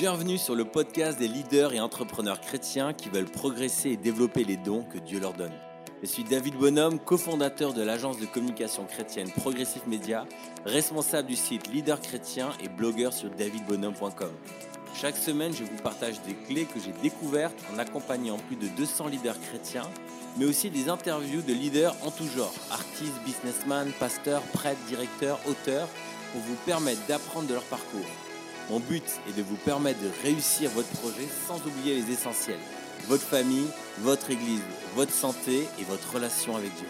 Bienvenue 0.00 0.38
sur 0.38 0.54
le 0.54 0.64
podcast 0.64 1.18
des 1.18 1.28
leaders 1.28 1.74
et 1.74 1.80
entrepreneurs 1.80 2.40
chrétiens 2.40 2.94
qui 2.94 3.10
veulent 3.10 3.30
progresser 3.30 3.90
et 3.90 3.96
développer 3.98 4.44
les 4.44 4.56
dons 4.56 4.82
que 4.82 4.96
Dieu 4.96 5.20
leur 5.20 5.34
donne. 5.34 5.52
Je 6.00 6.06
suis 6.06 6.24
David 6.24 6.54
Bonhomme, 6.54 6.98
cofondateur 6.98 7.74
de 7.74 7.82
l'agence 7.82 8.18
de 8.18 8.24
communication 8.24 8.86
chrétienne 8.86 9.30
Progressive 9.30 9.86
Media, 9.86 10.24
responsable 10.64 11.28
du 11.28 11.36
site 11.36 11.70
Leader 11.70 12.00
Chrétien 12.00 12.48
et 12.64 12.70
blogueur 12.70 13.12
sur 13.12 13.28
davidbonhomme.com. 13.28 14.30
Chaque 14.94 15.18
semaine, 15.18 15.52
je 15.52 15.64
vous 15.64 15.82
partage 15.82 16.22
des 16.22 16.32
clés 16.48 16.64
que 16.64 16.80
j'ai 16.80 16.94
découvertes 17.02 17.62
en 17.74 17.78
accompagnant 17.78 18.38
plus 18.38 18.56
de 18.56 18.68
200 18.68 19.08
leaders 19.08 19.38
chrétiens, 19.38 19.90
mais 20.38 20.46
aussi 20.46 20.70
des 20.70 20.88
interviews 20.88 21.42
de 21.42 21.52
leaders 21.52 21.94
en 22.06 22.10
tout 22.10 22.26
genre, 22.26 22.54
artistes, 22.70 23.20
businessmen, 23.26 23.92
pasteurs, 24.00 24.40
prêtres, 24.54 24.80
directeurs, 24.88 25.40
auteurs, 25.46 25.88
pour 26.32 26.40
vous 26.40 26.56
permettre 26.64 27.06
d'apprendre 27.06 27.48
de 27.48 27.52
leur 27.52 27.64
parcours. 27.64 28.29
Mon 28.70 28.78
but 28.78 29.02
est 29.28 29.36
de 29.36 29.42
vous 29.42 29.56
permettre 29.56 29.98
de 30.00 30.10
réussir 30.22 30.70
votre 30.70 30.88
projet 30.90 31.26
sans 31.48 31.56
oublier 31.66 31.96
les 31.96 32.12
essentiels. 32.12 32.60
Votre 33.08 33.24
famille, 33.24 33.66
votre 33.98 34.30
église, 34.30 34.62
votre 34.94 35.12
santé 35.12 35.66
et 35.80 35.84
votre 35.88 36.14
relation 36.14 36.54
avec 36.54 36.72
Dieu. 36.76 36.86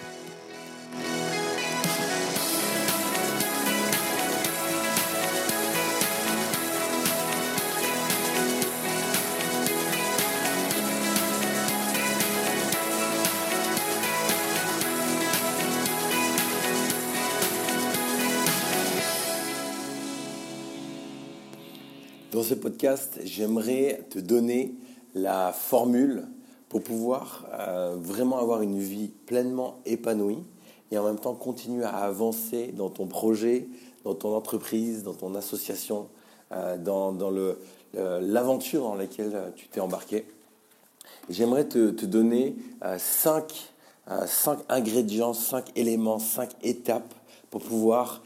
Dans 22.40 22.46
ce 22.46 22.54
podcast, 22.54 23.20
j'aimerais 23.22 24.06
te 24.08 24.18
donner 24.18 24.74
la 25.14 25.52
formule 25.52 26.26
pour 26.70 26.82
pouvoir 26.82 27.46
euh, 27.52 27.96
vraiment 28.00 28.38
avoir 28.38 28.62
une 28.62 28.78
vie 28.78 29.08
pleinement 29.26 29.82
épanouie 29.84 30.42
et 30.90 30.96
en 30.96 31.04
même 31.04 31.18
temps 31.18 31.34
continuer 31.34 31.84
à 31.84 31.98
avancer 31.98 32.72
dans 32.74 32.88
ton 32.88 33.06
projet, 33.06 33.68
dans 34.04 34.14
ton 34.14 34.34
entreprise, 34.34 35.02
dans 35.02 35.12
ton 35.12 35.34
association, 35.34 36.08
euh, 36.52 36.78
dans, 36.78 37.14
l'aventure 37.92 38.84
dans 38.84 38.94
laquelle 38.94 39.52
tu 39.54 39.68
t'es 39.68 39.80
embarqué. 39.80 40.24
J'aimerais 41.28 41.68
te, 41.68 42.06
donner 42.06 42.56
euh, 42.82 42.96
cinq, 42.98 43.70
cinq, 44.24 44.60
ingrédients, 44.70 45.34
cinq 45.34 45.66
éléments, 45.76 46.18
cinq 46.18 46.52
étapes 46.62 47.12
pour 47.50 47.60
pouvoir 47.60 48.22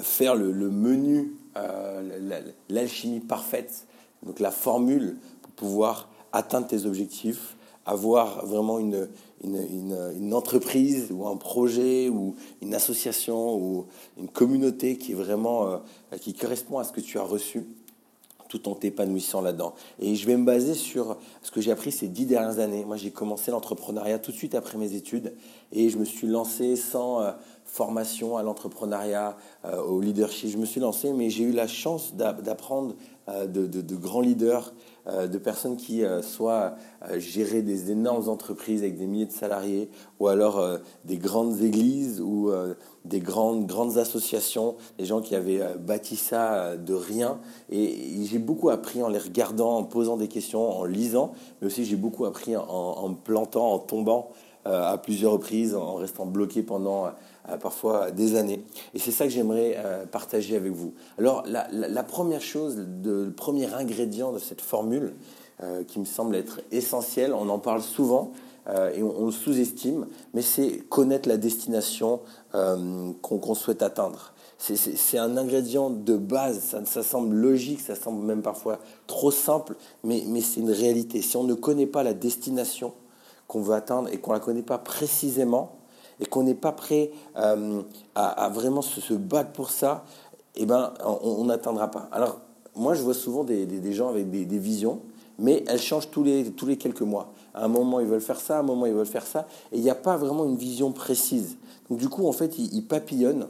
faire 0.00 0.34
le 0.34 0.70
menu 0.70 1.34
euh, 1.56 2.42
l'alchimie 2.68 3.20
parfaite, 3.20 3.86
donc 4.22 4.40
la 4.40 4.50
formule 4.50 5.16
pour 5.42 5.52
pouvoir 5.52 6.08
atteindre 6.32 6.66
tes 6.66 6.86
objectifs, 6.86 7.56
avoir 7.86 8.44
vraiment 8.46 8.78
une, 8.78 9.08
une, 9.44 10.34
entreprise 10.34 11.08
ou 11.10 11.26
un 11.26 11.36
projet 11.36 12.08
ou 12.08 12.34
une 12.60 12.74
association 12.74 13.56
ou 13.56 13.86
une 14.18 14.28
communauté 14.28 14.96
qui 14.96 15.12
vraiment 15.12 15.68
euh, 15.68 15.78
qui 16.20 16.34
correspond 16.34 16.78
à 16.78 16.84
ce 16.84 16.92
que 16.92 17.00
tu 17.00 17.18
as 17.18 17.22
reçu 17.22 17.64
tout 18.48 18.68
en 18.68 18.74
t'épanouissant 18.74 19.40
là-dedans. 19.40 19.74
Et 19.98 20.14
je 20.14 20.26
vais 20.26 20.36
me 20.36 20.44
baser 20.44 20.74
sur 20.74 21.16
ce 21.42 21.50
que 21.50 21.60
j'ai 21.60 21.72
appris 21.72 21.92
ces 21.92 22.08
dix 22.08 22.26
dernières 22.26 22.58
années. 22.58 22.84
Moi, 22.84 22.96
j'ai 22.96 23.10
commencé 23.10 23.50
l'entrepreneuriat 23.50 24.18
tout 24.18 24.30
de 24.30 24.36
suite 24.36 24.54
après 24.54 24.78
mes 24.78 24.94
études 24.94 25.34
et 25.72 25.88
je 25.88 25.98
me 25.98 26.04
suis 26.04 26.26
lancé 26.26 26.76
sans 26.76 27.22
euh, 27.22 27.32
formation 27.66 28.36
à 28.36 28.42
l'entrepreneuriat, 28.42 29.36
euh, 29.64 29.82
au 29.82 30.00
leadership. 30.00 30.50
Je 30.50 30.56
me 30.56 30.64
suis 30.64 30.80
lancé, 30.80 31.12
mais 31.12 31.30
j'ai 31.30 31.44
eu 31.44 31.52
la 31.52 31.66
chance 31.66 32.14
d'apprendre 32.14 32.94
euh, 33.28 33.46
de, 33.46 33.96
grands 33.96 34.20
leaders, 34.20 34.72
euh, 35.08 35.26
de 35.26 35.36
personnes 35.36 35.76
qui 35.76 36.02
soit 36.22 36.76
géraient 37.16 37.62
des 37.62 37.90
énormes 37.90 38.28
entreprises 38.28 38.82
avec 38.82 38.96
des 38.96 39.06
milliers 39.06 39.26
de 39.26 39.32
salariés, 39.32 39.90
ou 40.20 40.28
alors 40.28 40.64
des 41.04 41.18
grandes 41.18 41.60
églises 41.60 42.20
ou 42.20 42.50
des 43.04 43.20
grandes, 43.20 43.66
grandes 43.66 43.98
associations, 43.98 44.76
des 44.98 45.04
gens 45.04 45.20
qui 45.20 45.34
avaient 45.34 45.62
bâti 45.78 46.16
ça 46.16 46.76
de 46.76 46.94
rien. 46.94 47.38
Et, 47.70 48.24
j'ai 48.24 48.38
beaucoup 48.38 48.70
appris 48.70 49.02
en 49.02 49.08
les 49.08 49.18
regardant, 49.18 49.76
en 49.76 49.84
posant 49.84 50.16
des 50.16 50.28
questions, 50.28 50.70
en 50.78 50.84
lisant, 50.84 51.32
mais 51.60 51.66
aussi 51.66 51.84
j'ai 51.84 51.96
beaucoup 51.96 52.24
appris 52.24 52.56
en, 52.56 52.64
en 52.64 53.08
me 53.10 53.14
plantant, 53.14 53.72
en 53.72 53.78
tombant 53.78 54.30
à 54.66 54.98
plusieurs 54.98 55.32
reprises, 55.32 55.74
en 55.74 55.94
restant 55.94 56.26
bloqué 56.26 56.62
pendant 56.62 57.06
euh, 57.48 57.56
parfois 57.58 58.10
des 58.10 58.34
années. 58.34 58.64
Et 58.94 58.98
c'est 58.98 59.12
ça 59.12 59.24
que 59.24 59.30
j'aimerais 59.30 59.76
euh, 59.76 60.04
partager 60.04 60.56
avec 60.56 60.72
vous. 60.72 60.94
Alors 61.16 61.44
la, 61.46 62.02
première 62.02 62.40
chose, 62.40 62.76
le 63.04 63.30
premier 63.30 63.72
ingrédient 63.72 64.32
de 64.32 64.38
cette 64.38 64.60
formule, 64.60 65.14
euh, 65.62 65.84
qui 65.84 66.00
me 66.00 66.04
semble 66.04 66.34
être 66.34 66.60
essentiel, 66.72 67.32
on 67.32 67.48
en 67.48 67.58
parle 67.58 67.82
souvent, 67.82 68.32
et 68.96 69.00
on, 69.00 69.26
le 69.26 69.30
sous-estime, 69.30 70.08
mais 70.34 70.42
c'est 70.42 70.78
connaître 70.88 71.28
la 71.28 71.36
destination 71.36 72.18
qu'on 72.50 73.54
souhaite 73.54 73.80
atteindre. 73.80 74.32
C'est 74.58 75.18
un 75.18 75.36
ingrédient 75.36 75.88
de 75.88 76.16
base, 76.16 76.74
ça, 76.84 77.02
semble 77.04 77.36
logique, 77.36 77.80
ça 77.80 77.94
semble 77.94 78.26
même 78.26 78.42
parfois 78.42 78.80
trop 79.06 79.30
simple, 79.30 79.76
mais 80.02 80.40
c'est 80.40 80.58
une 80.58 80.72
réalité. 80.72 81.22
Si 81.22 81.36
on 81.36 81.44
ne 81.44 81.54
connaît 81.54 81.86
pas 81.86 82.02
la 82.02 82.12
destination 82.12 82.92
qu'on 83.48 83.60
veut 83.60 83.74
atteindre 83.74 84.08
et 84.12 84.18
qu'on 84.18 84.32
ne 84.32 84.36
la 84.36 84.44
connaît 84.44 84.62
pas 84.62 84.78
précisément, 84.78 85.72
et 86.20 86.26
qu'on 86.26 86.42
n'est 86.42 86.54
pas 86.54 86.72
prêt 86.72 87.10
euh, 87.36 87.82
à, 88.14 88.48
vraiment 88.48 88.82
se, 88.82 89.14
battre 89.14 89.52
pour 89.52 89.70
ça, 89.70 90.04
eh 90.54 90.64
ben, 90.64 90.94
on 91.04 91.44
n'atteindra 91.44 91.90
pas. 91.90 92.08
Alors, 92.10 92.40
moi, 92.74 92.94
je 92.94 93.02
vois 93.02 93.14
souvent 93.14 93.44
des, 93.44 93.92
gens 93.92 94.08
avec 94.08 94.30
des, 94.30 94.58
visions, 94.58 95.00
mais 95.38 95.64
elles 95.66 95.80
changent 95.80 96.10
tous 96.10 96.22
les, 96.22 96.50
tous 96.52 96.66
les 96.66 96.78
quelques 96.78 97.02
mois. 97.02 97.32
À 97.54 97.64
un 97.64 97.68
moment, 97.68 98.00
ils 98.00 98.06
veulent 98.06 98.20
faire 98.20 98.40
ça, 98.40 98.56
à 98.56 98.60
un 98.60 98.62
moment, 98.62 98.86
ils 98.86 98.94
veulent 98.94 99.06
faire 99.06 99.26
ça, 99.26 99.46
et 99.72 99.76
il 99.76 99.82
n'y 99.82 99.90
a 99.90 99.94
pas 99.94 100.16
vraiment 100.16 100.44
une 100.44 100.56
vision 100.56 100.92
précise. 100.92 101.56
Donc, 101.90 101.98
du 101.98 102.08
coup, 102.08 102.26
en 102.26 102.32
fait, 102.32 102.58
ils, 102.58 102.74
ils 102.74 102.86
papillonnent 102.86 103.46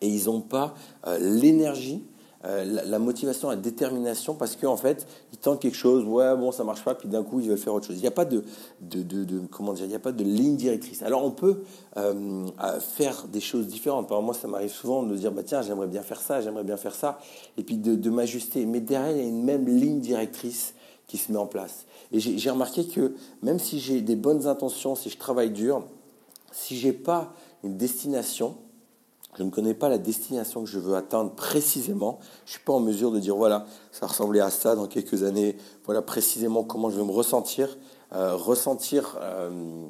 et 0.00 0.08
ils 0.08 0.26
n'ont 0.26 0.40
pas 0.40 0.74
euh, 1.06 1.18
l'énergie 1.18 2.02
euh, 2.44 2.82
la, 2.84 2.98
motivation, 2.98 3.50
la 3.50 3.56
détermination, 3.56 4.34
parce 4.34 4.56
qu'en 4.56 4.76
fait, 4.76 5.06
ils 5.32 5.38
tentent 5.38 5.60
quelque 5.60 5.76
chose, 5.76 6.04
ouais, 6.04 6.36
bon, 6.36 6.50
ça 6.50 6.64
marche 6.64 6.82
pas, 6.82 6.94
puis 6.94 7.08
d'un 7.08 7.22
coup, 7.22 7.38
ils 7.38 7.48
veulent 7.48 7.56
faire 7.56 7.72
autre 7.72 7.86
chose. 7.86 7.96
Il 7.96 8.02
n'y 8.02 8.08
a 8.08 8.12
pas 8.12 8.24
de, 8.24 8.42
de, 8.80 9.02
de, 9.02 9.40
comment 9.46 9.72
dire, 9.72 9.84
il 9.84 9.90
n'y 9.90 9.94
a 9.94 10.00
pas 10.00 10.10
de 10.10 10.24
ligne 10.24 10.56
directrice. 10.56 11.02
Alors, 11.02 11.24
on 11.24 11.30
peut 11.30 11.62
euh, 11.96 12.46
faire 12.80 13.28
des 13.28 13.40
choses 13.40 13.68
différentes. 13.68 14.08
Par 14.08 14.20
moi, 14.22 14.34
ça 14.34 14.48
m'arrive 14.48 14.72
souvent 14.72 15.04
de 15.04 15.14
dire, 15.14 15.30
bah 15.30 15.42
tiens, 15.44 15.62
j'aimerais 15.62 15.86
bien 15.86 16.02
faire 16.02 16.20
ça, 16.20 16.40
j'aimerais 16.40 16.64
bien 16.64 16.76
faire 16.76 16.96
ça, 16.96 17.20
et 17.56 17.62
puis 17.62 17.76
de, 17.76 18.10
m'ajuster. 18.10 18.66
Mais 18.66 18.80
derrière, 18.80 19.12
il 19.12 19.18
y 19.18 19.24
a 19.24 19.28
une 19.28 19.44
même 19.44 19.66
ligne 19.66 20.00
directrice 20.00 20.74
qui 21.06 21.18
se 21.18 21.30
met 21.30 21.38
en 21.38 21.46
place. 21.46 21.86
Et 22.10 22.18
j'ai 22.18 22.50
remarqué 22.50 22.86
que 22.86 23.14
même 23.42 23.58
si 23.58 23.78
j'ai 23.78 24.00
des 24.00 24.16
bonnes 24.16 24.46
intentions, 24.46 24.96
si 24.96 25.10
je 25.10 25.16
travaille 25.16 25.50
dur, 25.50 25.84
si 26.50 26.76
j'ai 26.76 26.92
pas 26.92 27.32
une 27.62 27.76
destination, 27.76 28.56
je 29.38 29.42
ne 29.42 29.50
connais 29.50 29.74
pas 29.74 29.88
la 29.88 29.98
destination 29.98 30.62
que 30.62 30.68
je 30.68 30.78
veux 30.78 30.94
atteindre 30.94 31.30
précisément. 31.30 32.18
Je 32.44 32.50
ne 32.50 32.56
suis 32.56 32.64
pas 32.64 32.74
en 32.74 32.80
mesure 32.80 33.10
de 33.12 33.18
dire, 33.18 33.34
voilà, 33.34 33.66
ça 33.90 34.06
ressemblait 34.06 34.40
à 34.40 34.50
ça 34.50 34.76
dans 34.76 34.86
quelques 34.86 35.22
années. 35.22 35.56
Voilà 35.86 36.02
précisément 36.02 36.64
comment 36.64 36.90
je 36.90 36.96
veux 36.96 37.04
me 37.04 37.12
ressentir. 37.12 37.78
Euh, 38.14 38.36
ressentir 38.36 39.18
euh, 39.22 39.88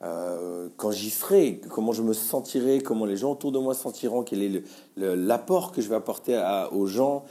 euh, 0.00 0.68
quand 0.78 0.90
j'y 0.90 1.10
serai, 1.10 1.60
comment 1.68 1.92
je 1.92 2.02
me 2.02 2.14
sentirai, 2.14 2.80
comment 2.80 3.04
les 3.04 3.18
gens 3.18 3.32
autour 3.32 3.52
de 3.52 3.58
moi 3.58 3.74
sentiront, 3.74 4.22
quel 4.22 4.42
est 4.42 4.62
l'apport 4.96 5.72
que 5.72 5.82
je 5.82 5.88
vais 5.90 5.96
apporter 5.96 6.40
aux 6.72 6.86
gens, 6.86 7.24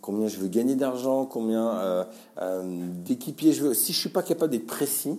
combien 0.00 0.28
je 0.28 0.36
veux 0.38 0.48
gagner 0.48 0.76
d'argent, 0.76 1.24
combien 1.24 2.06
d'équipiers 2.72 3.52
je 3.52 3.64
veux. 3.64 3.74
Si 3.74 3.92
je 3.92 3.98
ne 3.98 4.00
suis 4.02 4.10
pas 4.10 4.22
capable 4.22 4.52
d'être 4.52 4.66
précis, 4.66 5.18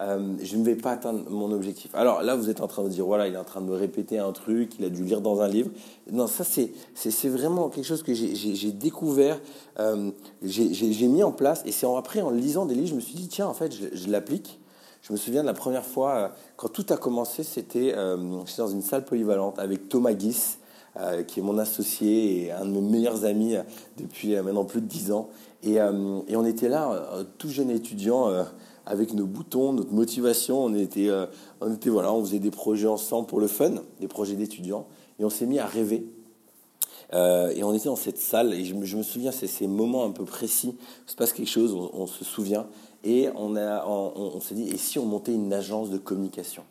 euh, 0.00 0.36
je 0.40 0.56
ne 0.56 0.64
vais 0.64 0.76
pas 0.76 0.92
atteindre 0.92 1.28
mon 1.28 1.50
objectif. 1.50 1.92
Alors 1.94 2.22
là, 2.22 2.36
vous 2.36 2.50
êtes 2.50 2.60
en 2.60 2.68
train 2.68 2.84
de 2.84 2.88
dire, 2.88 3.04
voilà, 3.04 3.26
il 3.26 3.34
est 3.34 3.38
en 3.38 3.44
train 3.44 3.60
de 3.60 3.66
me 3.66 3.74
répéter 3.74 4.20
un 4.20 4.30
truc, 4.30 4.78
il 4.78 4.84
a 4.84 4.90
dû 4.90 5.02
lire 5.02 5.20
dans 5.20 5.40
un 5.40 5.48
livre. 5.48 5.70
Non, 6.12 6.28
ça, 6.28 6.44
c'est 6.44 7.28
vraiment 7.28 7.68
quelque 7.68 7.84
chose 7.84 8.04
que 8.04 8.14
j'ai 8.14 8.72
découvert, 8.72 9.40
euh, 9.80 10.10
j'ai 10.42 11.08
mis 11.08 11.24
en 11.24 11.32
place. 11.32 11.62
Et 11.66 11.72
c'est 11.72 11.86
après, 11.86 12.20
en 12.20 12.30
lisant 12.30 12.64
des 12.64 12.76
livres, 12.76 12.90
je 12.90 12.94
me 12.94 13.00
suis 13.00 13.14
dit, 13.14 13.26
tiens, 13.26 13.48
en 13.48 13.54
fait, 13.54 13.72
je, 13.72 14.08
l'applique. 14.08 14.60
Je 15.02 15.12
me 15.12 15.18
souviens 15.18 15.42
de 15.42 15.46
la 15.46 15.54
première 15.54 15.84
fois, 15.84 16.14
euh, 16.14 16.28
quand 16.56 16.68
tout 16.68 16.86
a 16.90 16.96
commencé, 16.96 17.42
c'était 17.42 17.92
dans 17.94 18.68
une 18.68 18.82
salle 18.82 19.04
polyvalente 19.04 19.58
avec 19.58 19.88
Thomas 19.88 20.12
Guis, 20.12 20.58
qui 21.26 21.40
est 21.40 21.42
mon 21.42 21.58
associé 21.58 22.44
et 22.44 22.52
un 22.52 22.64
de 22.64 22.70
mes 22.70 22.80
meilleurs 22.80 23.24
amis 23.24 23.54
depuis 23.96 24.34
maintenant 24.36 24.64
plus 24.64 24.80
de 24.80 24.86
dix 24.86 25.12
ans. 25.12 25.28
Et, 25.62 25.74
et 25.74 26.36
on 26.36 26.44
était 26.44 26.68
là, 26.68 27.24
tout 27.38 27.48
jeune 27.48 27.70
étudiant 27.70 28.28
avec 28.88 29.12
nos 29.12 29.26
boutons, 29.26 29.72
notre 29.72 29.92
motivation. 29.92 30.64
On 30.64 30.74
était, 30.74 31.08
euh, 31.08 31.26
on 31.60 31.72
était 31.72 31.90
voilà, 31.90 32.12
on 32.12 32.24
faisait 32.24 32.38
des 32.38 32.50
projets 32.50 32.88
ensemble 32.88 33.26
pour 33.26 33.38
le 33.38 33.46
fun, 33.46 33.74
des 34.00 34.08
projets 34.08 34.34
d'étudiants, 34.34 34.86
et 35.20 35.24
on 35.24 35.30
s'est 35.30 35.46
mis 35.46 35.58
à 35.58 35.66
rêver. 35.66 36.06
Euh, 37.14 37.52
et 37.54 37.62
on 37.62 37.72
était 37.72 37.86
dans 37.86 37.96
cette 37.96 38.18
salle, 38.18 38.52
et 38.52 38.64
je, 38.64 38.74
me 38.74 39.02
souviens, 39.02 39.30
c'est 39.30 39.46
ces 39.46 39.66
moments 39.66 40.04
un 40.04 40.10
peu 40.10 40.24
précis, 40.24 40.76
il 41.06 41.10
se 41.10 41.16
passe 41.16 41.32
quelque 41.32 41.48
chose, 41.48 41.74
on, 41.74 42.06
se 42.06 42.24
souvient, 42.24 42.66
et 43.04 43.28
on, 43.34 43.56
on, 43.56 44.40
s'est 44.40 44.54
dit, 44.54 44.68
et 44.68 44.76
si 44.76 44.98
on 44.98 45.06
montait 45.06 45.32
une 45.32 45.52
agence 45.52 45.88
de 45.90 45.96
communication? 45.96 46.64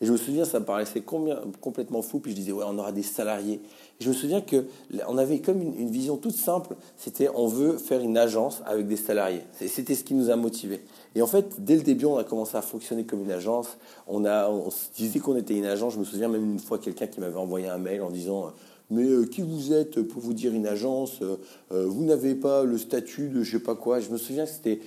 Et 0.00 0.06
je 0.06 0.12
me 0.12 0.16
souviens, 0.16 0.46
ça 0.46 0.60
me 0.60 0.64
paraissait 0.64 1.02
complètement 1.02 2.00
fou. 2.00 2.20
Puis 2.20 2.32
je 2.32 2.36
disais, 2.36 2.52
ouais, 2.52 2.64
on 2.66 2.78
aura 2.78 2.92
des 2.92 3.02
salariés. 3.02 3.60
Et 4.00 4.04
je 4.04 4.08
me 4.08 4.14
souviens 4.14 4.40
que 4.40 4.64
on 5.06 5.18
avait 5.18 5.40
comme 5.40 5.60
une, 5.60 5.90
vision 5.90 6.16
toute 6.16 6.36
simple. 6.36 6.74
C'était, 6.96 7.28
on 7.34 7.46
veut 7.46 7.76
faire 7.76 8.00
une 8.00 8.16
agence 8.16 8.62
avec 8.64 8.86
des 8.86 8.96
salariés. 8.96 9.42
C'était 9.52 9.94
ce 9.94 10.04
qui 10.04 10.14
nous 10.14 10.30
a 10.30 10.36
motivés. 10.36 10.80
Et 11.14 11.22
en 11.22 11.26
fait, 11.26 11.64
dès 11.64 11.76
le 11.76 11.82
début, 11.82 12.04
on 12.04 12.18
a 12.18 12.24
commencé 12.24 12.56
à 12.56 12.62
fonctionner 12.62 13.04
comme 13.04 13.22
une 13.22 13.32
agence. 13.32 13.76
On, 14.06 14.24
a, 14.24 14.48
se 14.70 14.92
disait 14.94 15.18
qu'on 15.18 15.36
était 15.36 15.56
une 15.56 15.64
agence. 15.64 15.94
Je 15.94 15.98
me 15.98 16.04
souviens 16.04 16.28
même 16.28 16.44
une 16.44 16.58
fois 16.60 16.78
quelqu'un 16.78 17.08
qui 17.08 17.20
m'avait 17.20 17.36
envoyé 17.36 17.68
un 17.68 17.78
mail 17.78 18.02
en 18.02 18.10
disant 18.10 18.52
mais 18.90 19.04
euh, 19.04 19.24
qui 19.24 19.42
vous 19.42 19.72
êtes 19.72 20.02
pour 20.02 20.20
vous 20.20 20.34
dire 20.34 20.52
une 20.52 20.66
agence 20.66 21.22
euh, 21.22 21.36
euh, 21.72 21.86
Vous 21.86 22.04
n'avez 22.04 22.34
pas 22.34 22.64
le 22.64 22.76
statut 22.76 23.28
de 23.28 23.42
je 23.42 23.52
sais 23.52 23.62
pas 23.62 23.76
quoi. 23.76 24.00
Je 24.00 24.10
me 24.10 24.18
souviens 24.18 24.44
que 24.44 24.50
c'était. 24.50 24.80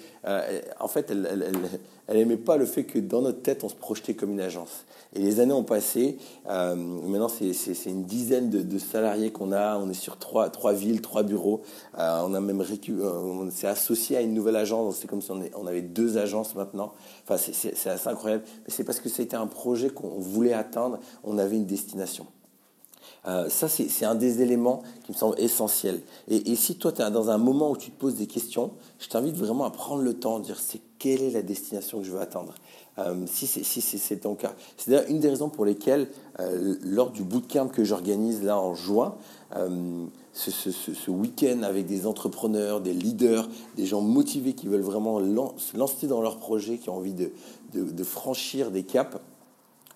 en 0.80 0.88
fait, 0.88 1.10
elle, 1.10 1.54
elle, 2.08 2.18
aimait 2.18 2.38
pas 2.38 2.58
le 2.58 2.66
fait 2.66 2.84
que 2.84 3.00
dans 3.00 3.22
notre 3.22 3.42
tête, 3.42 3.64
on 3.64 3.70
se 3.70 3.76
projetait 3.76 4.14
comme 4.14 4.32
une 4.32 4.42
agence. 4.42 4.86
Et 5.16 5.20
les 5.20 5.40
années 5.40 5.54
ont 5.54 5.64
passé. 5.64 6.18
maintenant, 6.46 7.30
c'est 7.30 7.86
une 7.86 8.04
dizaine 8.04 8.50
de, 8.50 8.78
salariés 8.78 9.32
qu'on 9.32 9.52
a. 9.52 9.78
On 9.78 9.90
est 9.90 9.94
sur 9.94 10.18
trois, 10.18 10.50
trois 10.50 10.74
villes, 10.74 11.02
trois 11.02 11.24
bureaux. 11.24 11.62
on 11.98 12.34
a 12.34 12.42
même 12.42 12.62
on 12.62 13.50
s'est 13.52 13.68
associé 13.68 14.18
à 14.18 14.22
une 14.22 14.34
nouvelle 14.34 14.58
agence. 14.58 14.98
C'est 15.02 15.08
comme 15.08 15.22
si 15.22 15.32
on, 15.32 15.42
on, 15.56 15.68
avait 15.68 15.82
deux 15.82 16.18
agences 16.18 16.56
maintenant. 16.56 16.94
Enfin, 17.28 17.38
c'est 17.38 17.90
assez 17.90 18.10
incroyable. 18.10 18.44
Mais 18.66 18.74
c'est 18.74 18.84
parce 18.84 19.00
que 19.00 19.10
c'était 19.10 19.38
un 19.38 19.48
projet 19.48 19.90
qu'on 19.90 20.20
voulait 20.20 20.54
atteindre. 20.54 21.00
On 21.24 21.38
avait 21.38 21.56
une 21.56 21.66
destination. 21.66 22.26
Euh, 23.26 23.48
ça, 23.50 23.70
c'est 23.70 24.06
un 24.06 24.16
des 24.16 24.42
éléments 24.42 24.84
qui 25.06 25.14
me 25.14 25.18
semble 25.18 25.40
essentiel. 25.40 26.02
Et, 26.28 26.56
si 26.56 26.76
toi, 26.76 26.92
tu 26.92 27.02
es 27.02 27.10
dans 27.10 27.30
un 27.30 27.38
moment 27.38 27.72
où 27.72 27.78
tu 27.78 27.92
te 27.92 28.00
poses 28.00 28.16
des 28.16 28.28
questions, 28.28 28.72
je 29.00 29.08
t'invite 29.08 29.36
vraiment 29.36 29.66
à 29.66 29.72
prendre 29.72 30.02
le 30.02 30.14
temps 30.14 30.40
de 30.40 30.46
dire 30.46 30.60
c'est 30.60 30.82
quelle 31.00 31.22
est 31.22 31.32
la 31.32 31.42
destination 31.42 32.00
que 32.00 32.06
je 32.06 32.12
veux 32.12 32.20
atteindre. 32.20 32.54
Euh, 33.00 33.26
si 33.26 33.48
c'est 33.48 33.64
si 33.64 34.18
ton 34.18 34.36
cas. 34.36 34.54
C'est 34.78 34.92
d'ailleurs 34.92 35.10
une 35.10 35.20
des 35.20 35.30
raisons 35.30 35.50
pour 35.50 35.66
lesquelles, 35.66 36.10
euh, 36.40 36.76
lors 36.84 37.10
du 37.10 37.24
bootcamp 37.24 37.70
que 37.70 37.84
j'organise 37.84 38.44
là 38.44 38.60
en 38.60 38.76
juin, 38.76 39.16
ce, 40.34 41.12
week-end 41.12 41.64
avec 41.64 41.86
des 41.86 42.06
entrepreneurs, 42.06 42.82
des 42.82 42.94
leaders, 42.94 43.48
des 43.78 43.86
gens 43.86 44.02
motivés 44.02 44.54
qui 44.54 44.68
veulent 44.68 44.82
vraiment 44.82 45.20
se 45.58 45.78
lancer 45.78 46.08
dans 46.08 46.22
leur 46.22 46.38
projet, 46.38 46.78
qui 46.78 46.90
ont 46.90 46.98
envie 46.98 47.14
de 47.14 48.04
franchir 48.04 48.70
des 48.70 48.84
caps, 48.84 49.18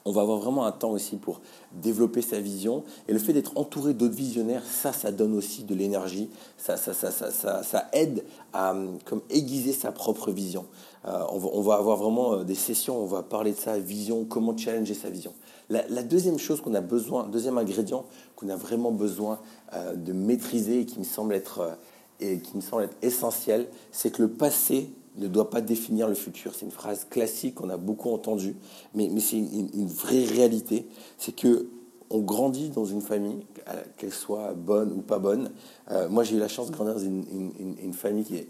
on 0.08 0.12
va 0.14 0.22
avoir 0.22 0.38
vraiment 0.38 0.66
un 0.66 0.72
temps 0.72 0.92
aussi 0.92 1.18
pour 1.18 1.42
développer 1.74 2.22
sa 2.22 2.40
vision. 2.40 2.84
Et 3.10 3.14
le 3.14 3.20
fait 3.20 3.34
d'être 3.34 3.58
entouré 3.58 3.94
d'autres 3.94 4.16
visionnaires, 4.16 4.64
ça, 4.66 4.94
ça 4.94 5.12
donne 5.12 5.36
aussi 5.36 5.66
de 5.66 5.76
l'énergie. 5.76 6.30
Ça, 6.58 6.78
ça, 6.78 6.94
ça, 6.94 7.12
ça, 7.12 7.90
aide 7.92 8.24
à 8.54 8.74
comme 9.04 9.22
aiguiser 9.30 9.74
sa 9.74 9.92
propre 9.92 10.32
vision. 10.32 10.66
Euh, 11.06 11.24
on, 11.30 11.62
va, 11.62 11.76
avoir 11.76 11.98
vraiment 11.98 12.36
euh, 12.36 12.44
des 12.46 12.56
sessions, 12.56 12.98
on 12.98 13.06
va 13.06 13.22
parler 13.22 13.52
de 13.52 13.58
sa 13.58 13.80
vision, 13.80 14.24
comment 14.24 14.56
challenger 14.56 14.94
sa 14.94 15.10
vision. 15.10 15.34
La, 15.70 15.84
deuxième 16.04 16.40
chose 16.40 16.62
qu'on 16.62 16.74
a 16.74 16.82
besoin, 16.82 17.28
deuxième 17.28 17.58
ingrédient 17.58 18.06
qu'on 18.38 18.48
a 18.48 18.56
vraiment 18.56 18.92
besoin 18.92 19.40
euh, 19.74 19.94
de 19.96 20.14
maîtriser 20.14 20.82
et 20.82 20.86
qui 20.86 21.00
me 21.00 21.04
semble 21.04 21.34
être, 21.34 21.78
et 22.22 22.40
qui 22.40 22.56
me 22.56 22.62
semble 22.62 22.84
être 22.84 22.96
essentiel, 23.02 23.68
c'est 23.92 24.12
que 24.12 24.22
le 24.22 24.30
passé 24.30 24.90
ne 25.18 25.28
doit 25.28 25.50
pas 25.50 25.62
définir 25.62 26.08
le 26.08 26.16
futur. 26.16 26.54
C'est 26.56 26.66
une 26.66 26.72
phrase 26.72 27.06
classique 27.10 27.56
qu'on 27.56 27.70
a 27.70 27.78
beaucoup 27.78 28.10
entendue, 28.12 28.56
mais, 28.94 29.10
c'est 29.20 29.38
une, 29.38 29.88
vraie 29.88 30.26
réalité. 30.26 30.88
C'est 31.18 31.36
que 31.36 31.68
on 32.10 32.20
grandit 32.20 32.70
dans 32.70 32.86
une 32.86 33.02
famille, 33.02 33.46
qu'elle 33.98 34.14
soit 34.14 34.54
bonne 34.54 34.94
ou 34.94 35.02
pas 35.02 35.20
bonne. 35.20 35.52
Euh, 35.92 36.08
moi, 36.08 36.24
j'ai 36.24 36.38
eu 36.38 36.40
la 36.40 36.48
chance 36.48 36.68
de 36.68 36.72
grandir 36.72 36.94
dans 36.94 37.02
une, 37.02 37.94
famille 37.94 38.48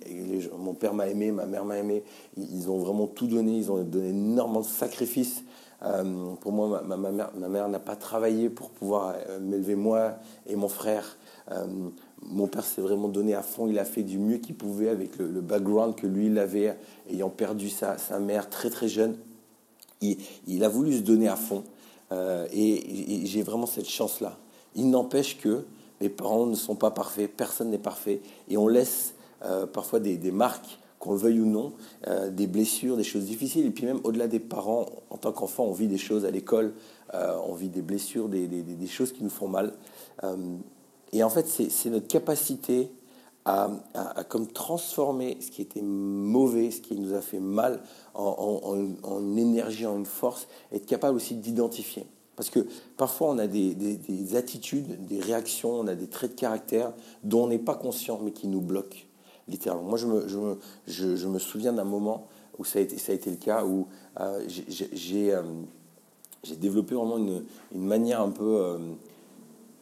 mon 0.60 0.76
père 0.76 0.94
m'a 0.94 1.08
aimé, 1.08 1.32
ma 1.32 1.48
mère 1.48 1.66
m'a 1.66 1.78
aimé. 1.78 2.04
Ils, 2.38 2.70
ont 2.70 2.78
vraiment 2.78 3.08
tout 3.08 3.26
donné. 3.26 3.58
Ils 3.58 3.72
ont 3.72 3.82
donné 3.84 4.10
énormément 4.10 4.62
de 4.62 4.66
sacrifices. 4.66 5.44
Euh, 5.84 6.34
pour 6.42 6.52
moi, 6.52 6.84
ma, 6.86 6.98
mère, 6.98 7.32
ma 7.36 7.48
mère 7.48 7.68
n'a 7.68 7.80
pas 7.80 7.96
travaillé 7.96 8.50
pour 8.50 8.70
pouvoir 8.70 9.16
euh, 9.30 9.40
m'élever 9.40 9.76
moi 9.76 10.14
et 10.48 10.56
mon 10.56 10.70
frère 10.70 11.18
mon 12.22 12.48
père 12.48 12.66
s'est 12.66 12.82
vraiment 12.82 13.08
donné 13.08 13.34
à 13.34 13.42
fond. 13.42 13.68
Il 13.68 13.80
a 13.80 13.86
fait 13.86 14.04
du 14.04 14.18
mieux 14.18 14.38
qu'il 14.38 14.56
pouvait 14.56 14.90
avec 14.90 15.18
le, 15.18 15.42
background 15.42 15.96
que 15.96 16.08
lui 16.08 16.28
il 16.28 16.38
avait, 16.40 16.78
ayant 17.10 17.30
perdu 17.30 17.70
sa, 17.70 17.98
mère 18.20 18.50
très 18.50 18.70
très 18.70 18.88
jeune. 18.88 19.18
Il, 20.02 20.64
a 20.64 20.70
voulu 20.70 20.98
se 20.98 21.02
donner 21.02 21.28
à 21.28 21.36
fond. 21.36 21.64
Euh, 22.12 22.48
et, 22.52 23.26
j'ai 23.26 23.42
vraiment 23.42 23.66
cette 23.66 23.90
chance-là. 23.90 24.38
Il 24.76 24.90
n'empêche 24.90 25.38
que 25.38 25.66
mes 26.02 26.10
parents 26.10 26.46
ne 26.46 26.56
sont 26.56 26.76
pas 26.76 26.92
parfaits, 26.92 27.32
personne 27.36 27.72
n'est 27.72 27.78
parfait. 27.78 28.22
Et 28.50 28.58
on 28.58 28.68
laisse 28.68 29.14
euh, 29.44 29.66
parfois 29.66 30.00
des, 30.00 30.32
marques, 30.32 30.80
qu'on 31.00 31.14
le 31.14 31.18
veuille 31.18 31.40
ou 31.40 31.46
non, 31.46 31.74
euh, 32.08 32.30
des 32.30 32.48
blessures, 32.48 32.98
des 32.98 33.04
choses 33.04 33.26
difficiles. 33.26 33.66
Et 33.66 33.72
puis 33.72 33.86
même 33.86 34.00
au-delà 34.04 34.28
des 34.28 34.40
parents, 34.40 34.86
en 35.10 35.18
tant 35.18 35.32
qu'enfant, 35.32 35.66
on 35.66 35.74
vit 35.74 35.88
des 35.88 35.98
choses 35.98 36.26
à 36.26 36.32
l'école, 36.32 36.74
on 37.14 37.54
vit 37.54 37.70
des 37.70 37.82
blessures, 37.82 38.28
des, 38.28 38.88
choses 38.88 39.14
qui 39.14 39.24
nous 39.24 39.30
font 39.30 39.48
mal. 39.48 39.74
Et 41.14 41.24
en 41.24 41.30
fait, 41.30 41.48
c'est 41.48 41.90
notre 41.90 42.08
capacité 42.08 42.92
à, 43.46 43.70
comme 44.28 44.48
transformer 44.48 45.38
ce 45.40 45.52
qui 45.52 45.62
était 45.62 45.82
mauvais, 45.82 46.70
ce 46.70 46.82
qui 46.82 46.96
nous 46.96 47.14
a 47.14 47.22
fait 47.22 47.40
mal, 47.40 47.82
en, 48.14 49.38
énergie, 49.38 49.86
en 49.86 49.98
une 49.98 50.06
force, 50.06 50.48
être 50.74 50.86
capable 50.86 51.16
aussi 51.16 51.36
d'identifier. 51.36 52.06
Parce 52.36 52.50
que 52.50 52.68
parfois, 52.98 53.30
on 53.30 53.38
a 53.38 53.48
des, 53.48 54.36
attitudes, 54.36 55.06
des 55.08 55.22
réactions, 55.22 55.72
on 55.72 55.88
a 55.88 55.96
des 55.96 56.08
traits 56.08 56.36
de 56.36 56.40
caractère 56.40 56.92
dont 57.24 57.46
on 57.46 57.48
n'est 57.48 57.58
pas 57.58 57.76
conscient, 57.76 58.20
mais 58.22 58.32
qui 58.32 58.48
nous 58.48 58.62
bloquent, 58.62 59.00
littéralement. 59.48 59.84
Moi, 59.84 59.98
je 59.98 60.08
me, 60.08 60.28
je 60.28 60.38
me, 60.38 60.58
je, 60.86 61.28
me 61.28 61.40
souviens 61.40 61.72
d'un 61.72 61.86
moment 61.86 62.28
où 62.60 62.66
ça 62.66 62.80
a, 62.80 62.82
été, 62.82 62.98
ça 62.98 63.14
a 63.14 63.16
été 63.16 63.30
le 63.30 63.38
cas, 63.38 63.64
où 63.64 63.88
euh, 64.20 64.46
euh, 64.46 65.44
j'ai 66.44 66.56
développé 66.58 66.96
vraiment 66.96 67.18
une, 67.18 67.44
une, 67.74 67.86
manière 67.86 68.22
un 68.22 68.30
peu... 68.30 68.58
Euh, 68.62 68.78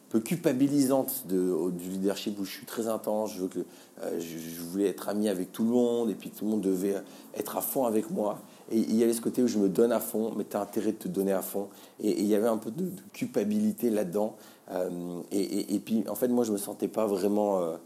peu 0.08 0.20
culpabilisante 0.20 1.24
de, 1.26 1.70
du 1.70 1.90
leadership 1.90 2.38
où 2.38 2.44
je 2.44 2.50
suis 2.50 2.66
très 2.66 2.86
intense, 2.86 3.34
je, 3.34 3.42
veux 3.42 3.48
que, 3.48 3.60
euh, 4.02 4.20
je, 4.20 4.60
voulais 4.60 4.88
être 4.88 5.08
ami 5.08 5.28
avec 5.28 5.52
tout 5.52 5.64
le 5.64 5.70
monde 5.70 6.10
et 6.10 6.14
puis 6.14 6.30
tout 6.30 6.44
le 6.44 6.50
monde 6.50 6.60
devait 6.60 6.94
être 7.36 7.56
à 7.56 7.60
fond 7.60 7.84
avec 7.84 8.10
moi. 8.10 8.38
Et 8.70 8.78
il 8.78 8.96
y 8.96 9.02
avait 9.02 9.12
ce 9.12 9.20
côté 9.20 9.42
où 9.42 9.48
je 9.48 9.58
me 9.58 9.68
donne 9.68 9.92
à 9.92 10.00
fond, 10.00 10.32
mais 10.36 10.44
tu 10.44 10.56
as 10.56 10.60
intérêt 10.60 10.92
de 10.92 10.96
te 10.98 11.08
donner 11.08 11.32
à 11.32 11.42
fond. 11.42 11.68
Et, 12.00 12.20
il 12.20 12.26
y 12.26 12.34
avait 12.34 12.48
un 12.48 12.56
peu 12.56 12.70
de, 12.70 12.90
culpabilité 13.12 13.90
là-dedans. 13.90 14.36
Euh, 14.70 14.90
et, 15.32 15.74
et, 15.74 15.78
puis 15.80 16.04
en 16.08 16.14
fait, 16.14 16.28
moi, 16.28 16.44
je 16.44 16.52
me 16.52 16.58
sentais 16.58 16.88
pas 16.88 17.06
vraiment, 17.06 17.60
euh, 17.60 17.76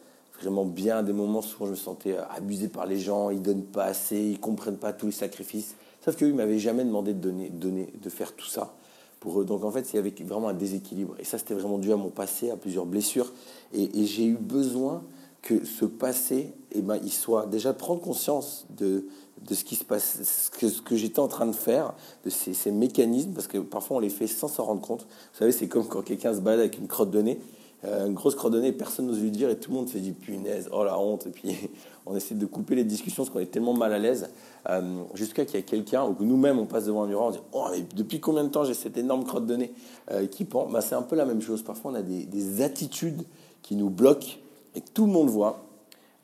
vraiment 0.40 0.64
bien 0.64 1.02
des 1.02 1.12
moments. 1.12 1.42
Souvent, 1.42 1.66
je 1.66 1.72
me 1.72 1.76
sentais 1.76 2.16
abusé 2.34 2.68
par 2.68 2.86
les 2.86 2.98
gens, 2.98 3.30
ils 3.30 3.42
donnent 3.42 3.64
pas 3.64 3.84
assez, 3.84 4.18
ils 4.18 4.40
comprennent 4.40 4.78
pas 4.78 4.92
tous 4.92 5.06
les 5.06 5.12
sacrifices. 5.12 5.74
Sauf 6.02 6.16
qu'eux, 6.16 6.28
ils 6.28 6.34
m'avaient 6.34 6.58
jamais 6.58 6.84
demandé 6.84 7.12
de 7.12 7.18
donner, 7.18 7.50
donner, 7.50 7.92
de 8.00 8.08
faire 8.08 8.34
tout 8.34 8.46
ça 8.46 8.74
pour 9.20 9.40
eux. 9.40 9.44
Donc 9.44 9.64
en 9.64 9.70
fait, 9.70 9.92
il 9.92 9.96
y 9.96 9.98
avait 9.98 10.14
vraiment 10.24 10.48
un 10.48 10.54
déséquilibre. 10.54 11.14
Et 11.18 11.24
ça, 11.24 11.38
c'était 11.38 11.54
vraiment 11.54 11.78
dû 11.78 11.92
à 11.92 11.96
mon 11.96 12.08
passé, 12.08 12.50
à 12.50 12.56
plusieurs 12.56 12.86
blessures. 12.86 13.32
Et, 13.72 14.04
j'ai 14.06 14.24
eu 14.26 14.36
besoin 14.36 15.02
que 15.42 15.64
ce 15.64 15.84
passé, 15.84 16.52
eh 16.72 16.82
ben, 16.82 16.98
il 17.02 17.12
soit 17.12 17.46
déjà 17.46 17.72
prendre 17.72 18.00
conscience 18.00 18.66
de, 18.76 19.06
de 19.48 19.54
ce 19.54 19.64
qui 19.64 19.76
se 19.76 19.84
passe, 19.84 20.22
ce 20.22 20.82
que, 20.82 20.96
j'étais 20.96 21.20
en 21.20 21.28
train 21.28 21.46
de 21.46 21.54
faire, 21.54 21.94
de 22.24 22.30
ces, 22.30 22.70
mécanismes, 22.70 23.32
parce 23.32 23.46
que 23.46 23.58
parfois 23.58 23.98
on 23.98 24.00
les 24.00 24.10
fait 24.10 24.26
sans 24.26 24.48
s'en 24.48 24.64
rendre 24.64 24.82
compte. 24.82 25.02
Vous 25.02 25.38
savez, 25.38 25.52
c'est 25.52 25.68
comme 25.68 25.86
quand 25.86 26.02
quelqu'un 26.02 26.34
se 26.34 26.40
balade 26.40 26.60
avec 26.60 26.78
une 26.78 26.88
crotte 26.88 27.10
de 27.10 27.22
nez 27.22 27.40
euh, 27.84 28.06
une 28.06 28.14
grosse 28.14 28.34
coordonnée, 28.34 28.72
personne 28.72 29.06
n'ose 29.06 29.20
lui 29.20 29.30
dire 29.30 29.48
et 29.48 29.56
tout 29.56 29.70
le 29.70 29.76
monde 29.78 29.88
se 29.88 29.96
dit 29.96 30.12
punaise, 30.12 30.68
oh 30.72 30.84
la 30.84 30.98
honte. 30.98 31.26
Et 31.26 31.30
puis 31.30 31.56
on 32.06 32.14
essaie 32.14 32.34
de 32.34 32.46
couper 32.46 32.74
les 32.74 32.84
discussions 32.84 33.22
parce 33.22 33.32
qu'on 33.32 33.40
est 33.40 33.50
tellement 33.50 33.72
mal 33.72 33.92
à 33.92 33.98
l'aise. 33.98 34.28
Euh, 34.68 35.04
jusqu'à 35.14 35.44
qu'il 35.46 35.56
y 35.56 35.58
ait 35.58 35.64
quelqu'un 35.64 36.04
ou 36.04 36.12
que 36.12 36.22
nous-mêmes 36.22 36.58
on 36.58 36.66
passe 36.66 36.84
devant 36.84 37.02
un 37.02 37.06
miroir, 37.06 37.28
on 37.28 37.30
dit 37.30 37.40
oh, 37.52 37.66
mais 37.70 37.82
depuis 37.94 38.20
combien 38.20 38.44
de 38.44 38.50
temps 38.50 38.64
j'ai 38.64 38.74
cette 38.74 38.98
énorme 38.98 39.24
crotte 39.24 39.46
de 39.46 39.56
nez 39.56 39.72
euh, 40.10 40.26
qui 40.26 40.44
pend? 40.44 40.66
Bah, 40.66 40.82
C'est 40.82 40.94
un 40.94 41.02
peu 41.02 41.16
la 41.16 41.24
même 41.24 41.40
chose. 41.40 41.62
Parfois 41.62 41.92
on 41.92 41.94
a 41.94 42.02
des, 42.02 42.62
attitudes 42.62 43.22
qui 43.62 43.74
nous 43.74 43.88
bloquent 43.88 44.36
et 44.74 44.82
que 44.82 44.90
tout 44.92 45.06
le 45.06 45.12
monde 45.12 45.30
voit 45.30 45.64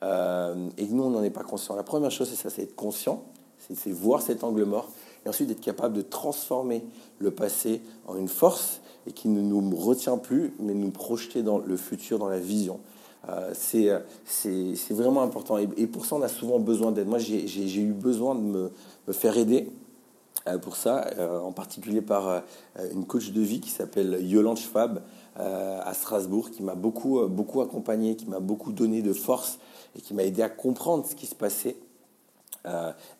et 0.02 0.86
que 0.86 0.92
nous 0.92 1.02
on 1.02 1.10
n'en 1.10 1.22
est 1.22 1.30
pas 1.30 1.42
conscient. 1.42 1.74
La 1.74 1.82
première 1.82 2.10
chose 2.10 2.28
c'est 2.28 2.36
ça, 2.36 2.50
c'est 2.50 2.62
être 2.62 2.76
conscient, 2.76 3.24
c'est 3.58 3.90
voir 3.90 4.22
cet 4.22 4.44
angle 4.44 4.64
mort 4.64 4.90
et 5.24 5.28
ensuite 5.28 5.50
être 5.50 5.60
capable 5.60 5.96
de 5.96 6.02
transformer 6.02 6.84
le 7.18 7.30
passé 7.30 7.80
en 8.06 8.16
une 8.16 8.28
force 8.28 8.80
et 9.06 9.12
qui 9.12 9.28
ne 9.28 9.40
nous 9.40 9.76
retient 9.76 10.18
plus, 10.18 10.52
mais 10.60 10.74
nous 10.74 10.90
projeter 10.90 11.42
dans 11.42 11.58
le 11.58 11.76
futur, 11.76 12.18
dans 12.18 12.28
la 12.28 12.38
vision. 12.38 12.80
Euh, 13.28 13.52
c'est 14.24 14.94
vraiment 14.94 15.22
important. 15.22 15.58
Et, 15.58 15.86
pour 15.86 16.06
ça, 16.06 16.16
on 16.16 16.22
a 16.22 16.28
souvent 16.28 16.58
besoin 16.58 16.92
d'aide. 16.92 17.08
Moi, 17.08 17.18
j'ai 17.18 17.80
eu 17.80 17.92
besoin 17.92 18.34
de 18.34 18.40
me, 18.40 18.72
faire 19.12 19.36
aider 19.36 19.68
euh, 20.48 20.58
pour 20.58 20.76
ça, 20.76 21.06
euh, 21.18 21.40
en 21.40 21.52
particulier 21.52 22.02
par 22.02 22.28
euh, 22.28 22.40
une 22.92 23.04
coach 23.04 23.30
de 23.30 23.40
vie 23.40 23.60
qui 23.60 23.70
s'appelle 23.70 24.18
Yolande 24.20 24.58
Schwab 24.58 25.02
à 25.38 25.92
Strasbourg, 25.92 26.50
qui 26.50 26.62
m'a 26.62 26.74
beaucoup, 26.74 27.20
beaucoup 27.28 27.60
accompagné, 27.60 28.16
qui 28.16 28.24
m'a 28.24 28.40
beaucoup 28.40 28.72
donné 28.72 29.02
de 29.02 29.12
force 29.12 29.58
et 29.94 30.00
qui 30.00 30.14
m'a 30.14 30.22
aidé 30.22 30.40
à 30.40 30.48
comprendre 30.48 31.04
ce 31.06 31.14
qui 31.14 31.26
se 31.26 31.34
passait. 31.34 31.76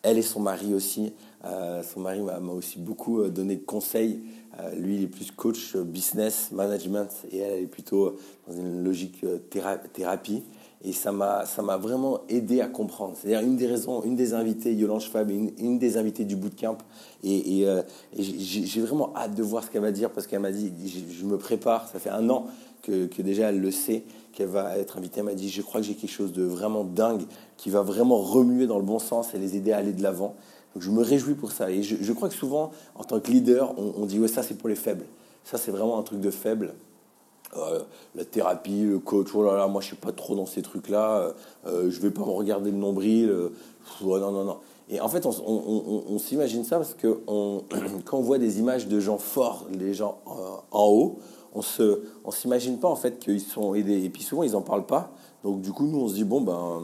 elle 0.01 0.17
et 0.17 0.23
son 0.23 0.39
mari 0.39 0.73
aussi. 0.73 1.13
son 1.43 1.99
mari 1.99 2.21
m'a 2.21 2.39
aussi 2.53 2.79
beaucoup 2.79 3.23
donné 3.29 3.57
de 3.57 3.63
conseils 3.63 4.19
euh, 4.19 4.36
lui, 4.75 4.95
il 4.95 5.03
est 5.03 5.07
plus 5.07 5.31
coach 5.31 5.75
business, 5.75 6.49
management, 6.51 7.09
et 7.31 7.39
elle, 7.39 7.63
est 7.63 7.67
plutôt 7.67 8.15
dans 8.47 8.55
une 8.55 8.83
logique 8.83 9.23
euh, 9.23 9.37
thérapie. 9.93 10.43
Et 10.83 10.93
ça 10.93 11.11
m'a, 11.11 11.43
vraiment 11.77 12.21
aidé 12.29 12.61
à 12.61 12.67
comprendre. 12.67 13.15
C'est-à-dire 13.15 13.41
une 13.41 13.57
des 13.57 13.65
raisons, 13.65 14.03
une 14.03 14.15
des 14.15 14.33
invités, 14.33 14.73
Yolange 14.73 15.09
Fab, 15.09 15.29
une, 15.31 15.51
une 15.57 15.79
des 15.79 15.97
invités 15.97 16.23
du 16.23 16.35
bootcamp. 16.35 16.77
Et, 17.23 17.59
et, 17.59 17.67
euh, 17.67 17.81
j'ai 18.17 18.81
vraiment 18.81 19.11
hâte 19.15 19.33
de 19.35 19.43
voir 19.43 19.63
ce 19.63 19.69
qu'elle 19.71 19.81
va 19.81 19.91
dire 19.91 20.11
parce 20.11 20.27
qu'elle 20.27 20.39
m'a 20.39 20.51
dit, 20.51 20.71
je, 21.09 21.25
me 21.25 21.37
prépare, 21.37 21.87
ça 21.87 21.99
fait 21.99 22.11
un 22.11 22.29
an 22.29 22.47
que 22.83 23.21
déjà 23.21 23.49
elle 23.49 23.59
le 23.59 23.71
sait, 23.71 24.03
qu'elle 24.37 24.49
va 24.49 24.77
être 24.77 24.97
invitée. 24.97 25.19
Elle 25.19 25.25
m'a 25.25 25.33
dit, 25.33 25.49
je 25.49 25.63
crois 25.63 25.81
que 25.81 25.87
j'ai 25.87 25.95
quelque 25.95 26.11
chose 26.11 26.31
de 26.31 26.43
vraiment 26.43 26.83
dingue 26.83 27.23
qui 27.57 27.71
va 27.71 27.81
vraiment 27.81 28.19
remuer 28.19 28.67
dans 28.67 28.77
le 28.77 28.85
bon 28.85 28.99
sens 28.99 29.33
et 29.33 29.39
les 29.39 29.55
aider 29.55 29.71
à 29.71 29.77
aller 29.77 29.93
de 29.93 30.03
l'avant. 30.03 30.35
Donc 30.77 30.83
je 30.83 30.91
me 30.91 31.01
réjouis 31.01 31.33
pour 31.33 31.51
ça. 31.51 31.71
Et 31.71 31.81
je, 31.81 32.13
crois 32.13 32.29
que 32.29 32.35
souvent, 32.35 32.69
en 32.93 33.03
tant 33.03 33.19
que 33.19 33.31
leader, 33.31 33.73
on, 33.79 34.05
dit, 34.05 34.19
ouais, 34.19 34.27
ça 34.27 34.43
c'est 34.43 34.53
pour 34.53 34.69
les 34.69 34.75
faibles. 34.75 35.05
Ça 35.43 35.57
c'est 35.57 35.71
vraiment 35.71 35.97
un 35.97 36.03
truc 36.03 36.21
de 36.21 36.29
faible. 36.29 36.75
Euh, 37.55 37.79
la 38.13 38.25
thérapie, 38.25 38.83
le 38.83 38.99
coach, 38.99 39.29
oh 39.33 39.41
là 39.43 39.57
là, 39.57 39.65
moi 39.65 39.81
je 39.81 39.87
suis 39.87 39.95
pas 39.95 40.11
trop 40.11 40.35
dans 40.35 40.45
ces 40.45 40.61
trucs-là, 40.61 41.17
euh, 41.17 41.31
euh, 41.65 41.89
je 41.89 41.99
vais 41.99 42.11
pas 42.11 42.21
me 42.21 42.29
regarder 42.29 42.69
le 42.69 42.77
nombril, 42.77 43.35
non, 44.03 44.19
non, 44.19 44.43
non. 44.43 44.57
Et 44.87 45.01
en 45.01 45.09
fait, 45.09 45.25
on, 45.25 46.19
s'imagine 46.19 46.63
ça 46.63 46.77
parce 46.77 46.93
que 46.93 47.07
quand 48.05 48.17
on 48.19 48.21
voit 48.21 48.37
des 48.37 48.59
images 48.59 48.87
de 48.87 48.99
gens 48.99 49.17
forts, 49.17 49.65
les 49.71 49.95
gens 49.95 50.19
en 50.69 50.85
haut, 50.85 51.17
on 51.55 51.63
se, 51.63 52.03
on 52.23 52.29
s'imagine 52.29 52.77
pas 52.77 52.87
en 52.87 52.95
fait 52.95 53.17
qu'ils 53.17 53.41
sont 53.41 53.73
aidés. 53.73 54.03
Et 54.03 54.09
puis 54.11 54.21
souvent 54.21 54.43
ils 54.43 54.55
en 54.55 54.61
parlent 54.61 54.85
pas. 54.85 55.11
Donc 55.43 55.61
du 55.61 55.71
coup, 55.71 55.87
nous 55.87 56.01
on 56.01 56.07
se 56.07 56.13
dit 56.13 56.23
bon 56.23 56.41
ben, 56.41 56.83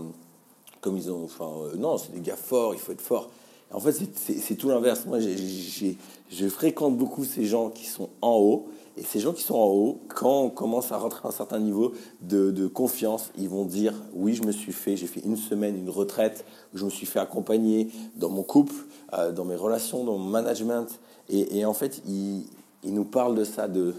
comme 0.81 0.97
ils 0.97 1.12
ont, 1.12 1.25
enfin 1.25 1.51
non, 1.77 2.00
c'est 2.00 2.12
des 2.12 2.21
gars 2.21 2.38
forts, 2.38 2.73
il 2.73 2.79
faut 2.79 2.91
être 2.91 3.00
fort. 3.00 3.29
En 3.73 3.79
fait, 3.79 3.93
c'est 4.15 4.55
tout 4.55 4.69
l'inverse. 4.69 5.05
Moi, 5.05 5.19
je 5.19 6.47
fréquente 6.47 6.95
beaucoup 6.95 7.25
ces 7.25 7.45
gens 7.45 7.69
qui 7.69 7.85
sont 7.85 8.09
en 8.21 8.35
haut 8.35 8.67
et 8.95 9.01
ces 9.03 9.19
gens 9.19 9.33
qui 9.33 9.41
sont 9.41 9.55
en 9.55 9.65
haut, 9.65 10.01
quand 10.07 10.41
on 10.41 10.49
commence 10.51 10.91
à 10.91 10.97
rentrer 10.97 11.21
à 11.23 11.29
un 11.29 11.31
certain 11.31 11.59
niveau 11.59 11.93
de, 12.21 12.67
confiance, 12.67 13.31
ils 13.37 13.49
vont 13.49 13.65
dire 13.65 13.93
oui, 14.13 14.35
je 14.35 14.43
me 14.43 14.51
suis 14.51 14.71
fait, 14.71 14.95
j'ai 14.95 15.07
fait 15.07 15.21
une 15.21 15.37
semaine, 15.37 15.75
une 15.75 15.89
retraite, 15.89 16.45
je 16.75 16.85
me 16.85 16.89
suis 16.89 17.07
fait 17.07 17.19
accompagner 17.19 17.89
dans 18.15 18.29
mon 18.29 18.43
couple, 18.43 18.75
euh, 19.13 19.31
dans 19.31 19.45
mes 19.45 19.55
relations, 19.55 20.03
dans 20.03 20.17
mon 20.17 20.29
management. 20.29 20.87
Et, 21.29 21.65
en 21.65 21.73
fait, 21.73 22.03
ils, 22.05 22.45
nous 22.83 23.05
parlent 23.05 23.35
de 23.35 23.45
ça, 23.45 23.67
de 23.67 23.95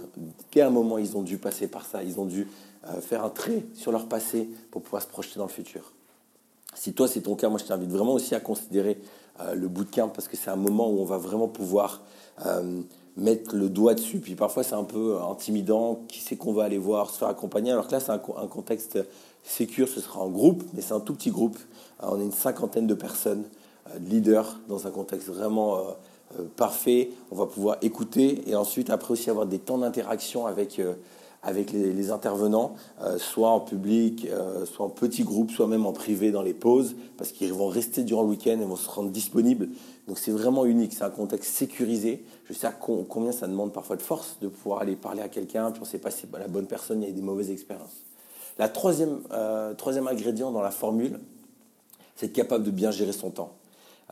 quel 0.50 0.70
moment 0.70 0.98
ils 0.98 1.16
ont 1.16 1.22
dû 1.22 1.38
passer 1.38 1.66
par 1.66 1.84
ça, 1.86 2.02
ils 2.04 2.20
ont 2.20 2.26
dû 2.26 2.46
euh, 2.88 3.00
faire 3.00 3.24
un 3.24 3.30
trait 3.30 3.64
sur 3.74 3.90
leur 3.90 4.06
passé 4.06 4.48
pour 4.70 4.82
pouvoir 4.82 5.02
se 5.02 5.08
projeter 5.08 5.38
dans 5.38 5.46
le 5.46 5.50
futur. 5.50 5.92
Si 6.74 6.92
toi 6.92 7.08
c'est 7.08 7.22
ton 7.22 7.34
cas, 7.34 7.48
moi 7.48 7.58
je 7.58 7.64
t'invite 7.64 7.90
vraiment 7.90 8.12
aussi 8.12 8.34
à 8.34 8.40
considérer 8.40 9.00
le 9.54 9.68
bootcamp 9.68 10.08
parce 10.08 10.28
que 10.28 10.36
c'est 10.36 10.50
un 10.50 10.56
moment 10.56 10.88
où 10.90 11.00
on 11.00 11.04
va 11.04 11.18
vraiment 11.18 11.48
pouvoir 11.48 12.02
mettre 13.16 13.54
le 13.54 13.68
doigt 13.68 13.94
dessus. 13.94 14.18
Puis 14.18 14.34
parfois, 14.34 14.62
c'est 14.62 14.74
un 14.74 14.84
peu 14.84 15.18
intimidant. 15.22 16.00
Qui 16.08 16.20
c'est 16.20 16.36
qu'on 16.36 16.52
va 16.52 16.64
aller 16.64 16.78
voir, 16.78 17.10
se 17.10 17.18
faire 17.18 17.28
accompagner? 17.28 17.72
Alors 17.72 17.86
que 17.86 17.92
là, 17.92 18.00
c'est 18.00 18.12
un, 18.12 18.18
contexte 18.18 18.98
sécure, 19.42 19.88
ce 19.88 20.00
sera 20.00 20.20
en 20.20 20.30
groupe, 20.30 20.64
mais 20.72 20.80
c'est 20.80 20.94
un 20.94 21.00
tout 21.00 21.14
petit 21.14 21.30
groupe. 21.30 21.58
Euh, 22.02 22.06
on 22.10 22.20
est 22.20 22.24
une 22.24 22.32
cinquantaine 22.32 22.86
de 22.86 22.94
personnes, 22.94 23.44
euh, 23.90 23.98
de 23.98 24.08
leaders, 24.08 24.58
dans 24.68 24.86
un 24.86 24.90
contexte 24.90 25.28
vraiment 25.28 25.78
euh, 25.78 26.42
parfait. 26.56 27.10
On 27.30 27.36
va 27.36 27.46
pouvoir 27.46 27.76
écouter 27.82 28.42
et 28.48 28.56
ensuite, 28.56 28.90
après 28.90 29.12
aussi, 29.12 29.30
avoir 29.30 29.46
des 29.46 29.58
temps 29.58 29.78
d'interaction 29.78 30.46
avec 30.46 30.80
avec 31.44 31.72
les, 31.72 32.10
intervenants, 32.10 32.74
soit 33.18 33.50
en 33.50 33.60
public, 33.60 34.26
soit 34.64 34.86
en 34.86 34.88
petit 34.88 35.24
groupe, 35.24 35.50
soit 35.50 35.66
même 35.66 35.86
en 35.86 35.92
privé 35.92 36.30
dans 36.30 36.42
les 36.42 36.54
pauses, 36.54 36.96
parce 37.16 37.32
qu'ils 37.32 37.52
vont 37.52 37.68
rester 37.68 38.02
durant 38.02 38.22
le 38.22 38.28
week-end 38.28 38.58
et 38.60 38.64
vont 38.64 38.76
se 38.76 38.88
rendre 38.88 39.10
disponibles. 39.10 39.68
Donc 40.08 40.18
c'est 40.18 40.30
vraiment 40.30 40.64
unique, 40.64 40.92
c'est 40.92 41.04
un 41.04 41.10
contexte 41.10 41.54
sécurisé. 41.54 42.24
Je 42.44 42.52
sais 42.52 42.68
combien 42.80 43.32
ça 43.32 43.46
demande 43.46 43.72
parfois 43.72 43.96
de 43.96 44.02
force 44.02 44.38
de 44.40 44.48
pouvoir 44.48 44.80
aller 44.80 44.96
parler 44.96 45.22
à 45.22 45.28
quelqu'un, 45.28 45.70
puis 45.70 45.80
on 45.80 45.84
ne 45.84 45.90
sait 45.90 45.98
pas 45.98 46.10
si 46.10 46.22
c'est 46.22 46.38
la 46.38 46.48
bonne 46.48 46.66
personne, 46.66 47.02
il 47.02 47.08
y 47.08 47.12
a 47.12 47.14
des 47.14 47.22
mauvaises 47.22 47.50
expériences. 47.50 48.04
La 48.58 48.68
troisième, 48.68 49.20
euh, 49.32 49.74
troisième 49.74 50.06
ingrédient 50.06 50.52
dans 50.52 50.62
la 50.62 50.70
formule, 50.70 51.18
c'est 52.16 52.26
être 52.26 52.32
capable 52.32 52.64
de 52.64 52.70
bien 52.70 52.90
gérer 52.90 53.12
son 53.12 53.30
temps. 53.30 53.54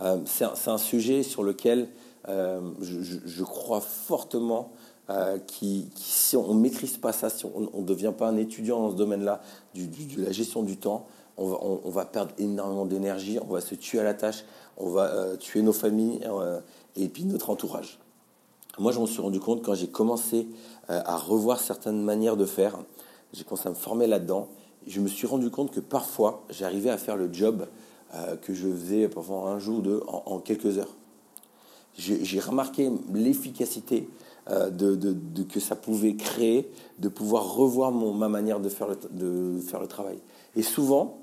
Euh, 0.01 0.19
c'est 0.25 0.69
un, 0.69 0.79
sujet 0.79 1.23
sur 1.23 1.43
lequel 1.43 1.89
euh, 2.29 2.61
je, 2.81 3.45
crois 3.45 3.81
fortement 3.81 4.73
euh, 5.11 5.37
qui, 5.39 5.91
si 5.97 6.37
on 6.37 6.55
ne 6.55 6.61
maîtrise 6.61 6.97
pas 6.97 7.13
ça, 7.13 7.29
si 7.29 7.45
on 7.45 7.81
ne 7.81 7.85
devient 7.85 8.13
pas 8.17 8.29
un 8.29 8.37
étudiant 8.37 8.81
dans 8.81 8.91
ce 8.93 8.97
domaine-là, 8.97 9.41
de 9.75 10.25
la 10.25 10.31
gestion 10.31 10.63
du 10.63 10.77
temps, 10.77 11.07
on 11.37 11.91
va, 11.91 12.05
perdre 12.05 12.33
énormément 12.39 12.87
d'énergie, 12.87 13.39
on 13.43 13.53
va 13.53 13.61
se 13.61 13.75
tuer 13.75 13.99
à 13.99 14.05
la 14.05 14.15
tâche, 14.15 14.45
on 14.77 14.91
va 14.91 15.07
euh, 15.07 15.37
tuer 15.37 15.63
nos 15.63 15.73
familles 15.73 16.21
euh, 16.25 16.61
et 16.95 17.09
puis 17.09 17.25
notre 17.25 17.51
entourage. 17.51 17.99
Moi, 18.79 18.93
je 18.93 19.01
me 19.01 19.07
suis 19.07 19.21
rendu 19.21 19.41
compte 19.41 19.63
quand 19.63 19.75
j'ai 19.75 19.89
commencé 19.89 20.49
à 20.89 21.17
revoir 21.17 21.61
certaines 21.61 22.03
manières 22.03 22.37
de 22.37 22.47
faire, 22.47 22.79
j'ai 23.33 23.45
commencé 23.45 23.67
à 23.67 23.71
me 23.71 23.77
former 23.77 24.07
là-dedans, 24.07 24.49
je 24.87 25.01
me 25.01 25.09
suis 25.09 25.27
rendu 25.27 25.51
compte 25.51 25.73
que 25.73 25.81
parfois, 25.81 26.45
j'arrivais 26.49 26.91
à 26.91 26.97
faire 26.97 27.17
le 27.17 27.31
job 27.33 27.67
que 28.41 28.55
je 28.55 28.69
faisais 28.69 29.09
parfois 29.09 29.51
un 29.51 29.59
jour 29.59 29.79
ou 29.79 29.83
deux 29.83 30.03
en, 30.07 30.39
quelques 30.39 30.79
heures. 30.79 30.95
J'ai 31.99 32.41
remarqué 32.41 32.91
l'efficacité 33.13 34.09
de, 34.49 35.43
que 35.45 35.61
ça 35.61 35.77
pouvait 35.77 36.15
créer, 36.15 36.71
de 36.99 37.09
pouvoir 37.09 37.55
revoir 37.55 37.93
ma 37.93 38.29
manière 38.29 38.61
de 38.61 38.69
faire, 38.69 38.89
le, 38.89 38.99
de 39.11 39.61
faire 39.61 39.81
le 39.81 39.87
travail. 39.87 40.19
Et 40.57 40.63
souvent, 40.63 41.23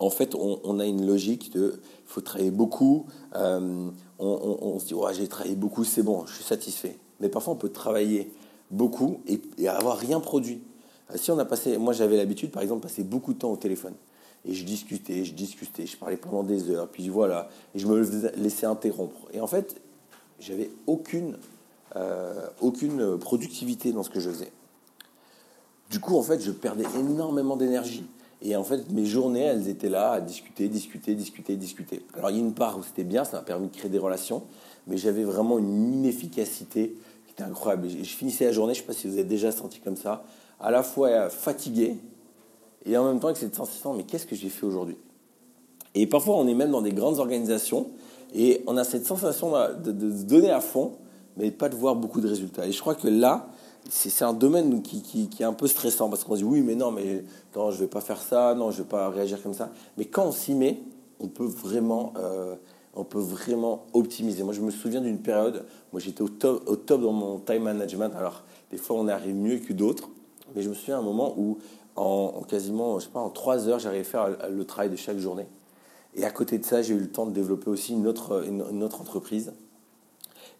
en 0.00 0.08
fait, 0.08 0.34
on, 0.34 0.80
a 0.80 0.86
une 0.86 1.06
logique 1.06 1.52
de 1.52 1.78
faut 2.06 2.22
travailler 2.22 2.50
beaucoup. 2.50 3.06
Euh, 3.36 3.90
on, 4.18 4.78
se 4.78 4.86
dit, 4.86 4.94
ouais, 4.94 5.12
j'ai 5.12 5.28
travaillé 5.28 5.54
beaucoup, 5.54 5.84
c'est 5.84 6.02
bon, 6.02 6.24
je 6.26 6.36
suis 6.36 6.44
satisfait. 6.44 6.96
Mais 7.20 7.28
parfois, 7.28 7.52
on 7.52 7.56
peut 7.56 7.68
travailler 7.68 8.32
beaucoup 8.70 9.20
et, 9.26 9.68
avoir 9.68 9.98
rien 9.98 10.18
produit. 10.18 10.62
Euh, 11.10 11.18
si 11.18 11.30
on 11.30 11.38
a 11.38 11.44
passé, 11.44 11.76
moi 11.76 11.92
j'avais 11.92 12.16
l'habitude, 12.16 12.50
par 12.50 12.62
exemple, 12.62 12.80
de 12.80 12.88
passer 12.88 13.04
beaucoup 13.04 13.34
de 13.34 13.38
temps 13.38 13.52
au 13.52 13.58
téléphone. 13.58 13.94
Et 14.46 14.54
je 14.54 14.64
discutais, 14.64 15.26
je 15.26 15.34
discutais, 15.34 15.84
je 15.84 15.98
parlais 15.98 16.16
pendant 16.16 16.42
des 16.42 16.70
heures, 16.70 16.88
puis 16.88 17.10
voilà, 17.10 17.50
et 17.74 17.78
je 17.78 17.86
me 17.86 18.00
laissais 18.38 18.64
interrompre. 18.64 19.28
Et 19.34 19.40
en 19.40 19.46
fait, 19.46 19.82
j'avais 20.38 20.70
aucune, 20.86 21.36
euh, 21.96 22.46
aucune 22.60 23.18
productivité 23.18 23.92
dans 23.92 24.02
ce 24.02 24.10
que 24.10 24.20
je 24.20 24.30
faisais. 24.30 24.52
Du 25.90 25.98
coup, 25.98 26.16
en 26.16 26.22
fait, 26.22 26.40
je 26.40 26.52
perdais 26.52 26.84
énormément 26.98 27.56
d'énergie. 27.56 28.06
Et 28.42 28.56
en 28.56 28.64
fait, 28.64 28.90
mes 28.90 29.04
journées, 29.04 29.42
elles 29.42 29.68
étaient 29.68 29.88
là 29.88 30.12
à 30.12 30.20
discuter, 30.20 30.68
discuter, 30.68 31.14
discuter, 31.14 31.56
discuter. 31.56 32.02
Alors, 32.16 32.30
il 32.30 32.36
y 32.36 32.40
a 32.40 32.42
une 32.42 32.54
part 32.54 32.78
où 32.78 32.82
c'était 32.82 33.04
bien, 33.04 33.24
ça 33.24 33.38
m'a 33.38 33.42
permis 33.42 33.68
de 33.68 33.76
créer 33.76 33.90
des 33.90 33.98
relations, 33.98 34.44
mais 34.86 34.96
j'avais 34.96 35.24
vraiment 35.24 35.58
une 35.58 35.92
inefficacité 35.94 36.96
qui 37.26 37.32
était 37.32 37.42
incroyable. 37.42 37.88
je 37.88 38.02
finissais 38.04 38.46
la 38.46 38.52
journée, 38.52 38.72
je 38.72 38.80
ne 38.80 38.82
sais 38.82 38.86
pas 38.86 38.98
si 38.98 39.08
vous 39.08 39.14
avez 39.14 39.24
déjà 39.24 39.52
senti 39.52 39.80
comme 39.80 39.96
ça, 39.96 40.24
à 40.58 40.70
la 40.70 40.82
fois 40.82 41.28
fatigué 41.28 41.96
et 42.86 42.96
en 42.96 43.04
même 43.04 43.20
temps 43.20 43.28
avec 43.28 43.36
cette 43.36 43.54
sensation, 43.54 43.92
mais 43.92 44.04
qu'est-ce 44.04 44.26
que 44.26 44.36
j'ai 44.36 44.48
fait 44.48 44.64
aujourd'hui? 44.64 44.96
Et 45.94 46.06
parfois, 46.06 46.36
on 46.36 46.46
est 46.46 46.54
même 46.54 46.70
dans 46.70 46.82
des 46.82 46.92
grandes 46.92 47.18
organisations 47.18 47.90
et 48.32 48.62
on 48.66 48.76
a 48.76 48.84
cette 48.84 49.06
sensation 49.06 49.52
de, 49.84 49.92
de 49.92 50.16
se 50.16 50.22
donner 50.22 50.50
à 50.50 50.60
fond, 50.60 50.92
mais 51.40 51.50
pas 51.50 51.68
de 51.68 51.76
voir 51.76 51.96
beaucoup 51.96 52.20
de 52.20 52.28
résultats. 52.28 52.66
Et 52.66 52.72
je 52.72 52.80
crois 52.80 52.94
que 52.94 53.08
là, 53.08 53.48
c'est 53.88 54.24
un 54.24 54.34
domaine 54.34 54.82
qui, 54.82 55.28
est 55.40 55.44
un 55.44 55.52
peu 55.52 55.66
stressant 55.66 56.10
parce 56.10 56.22
qu'on 56.22 56.34
se 56.34 56.38
dit 56.40 56.44
oui, 56.44 56.60
mais 56.60 56.74
non, 56.74 56.90
mais 56.90 57.24
non, 57.56 57.70
je 57.70 57.78
vais 57.78 57.86
pas 57.86 58.00
faire 58.00 58.20
ça, 58.20 58.54
non, 58.54 58.70
je 58.70 58.78
vais 58.82 58.88
pas 58.88 59.08
réagir 59.08 59.42
comme 59.42 59.54
ça. 59.54 59.70
Mais 59.96 60.04
quand 60.04 60.26
on 60.26 60.32
s'y 60.32 60.54
met, 60.54 60.80
on 61.18 61.28
peut 61.28 61.46
vraiment, 61.46 62.12
euh, 62.18 62.54
on 62.94 63.04
peut 63.04 63.18
vraiment 63.18 63.86
optimiser. 63.94 64.42
Moi, 64.42 64.52
je 64.52 64.60
me 64.60 64.70
souviens 64.70 65.00
d'une 65.00 65.18
période, 65.18 65.64
moi 65.92 66.00
j'étais 66.00 66.22
au 66.22 66.28
top, 66.28 66.62
au 66.68 66.76
top 66.76 67.00
dans 67.00 67.12
mon 67.12 67.38
time 67.38 67.62
management. 67.62 68.12
Alors, 68.16 68.42
des 68.70 68.76
fois, 68.76 68.96
on 68.96 69.08
arrive 69.08 69.34
mieux 69.34 69.58
que 69.58 69.72
d'autres, 69.72 70.10
mais 70.54 70.62
je 70.62 70.68
me 70.68 70.74
souviens 70.74 70.98
d'un 70.98 71.04
moment 71.04 71.34
où, 71.38 71.58
en, 71.96 72.42
quasiment, 72.48 72.98
je 72.98 73.06
sais 73.06 73.10
pas, 73.10 73.20
en 73.20 73.30
trois 73.30 73.68
heures, 73.68 73.78
j'arrivais 73.78 74.02
à 74.02 74.04
faire 74.04 74.28
le 74.50 74.64
travail 74.64 74.90
de 74.90 74.96
chaque 74.96 75.18
journée. 75.18 75.46
Et 76.14 76.24
à 76.24 76.30
côté 76.30 76.58
de 76.58 76.64
ça, 76.64 76.82
j'ai 76.82 76.94
eu 76.94 76.98
le 76.98 77.08
temps 77.10 77.26
de 77.26 77.32
développer 77.32 77.70
aussi 77.70 77.92
une 77.92 78.06
autre, 78.06 78.44
une, 78.46 78.82
autre 78.82 79.00
entreprise. 79.00 79.52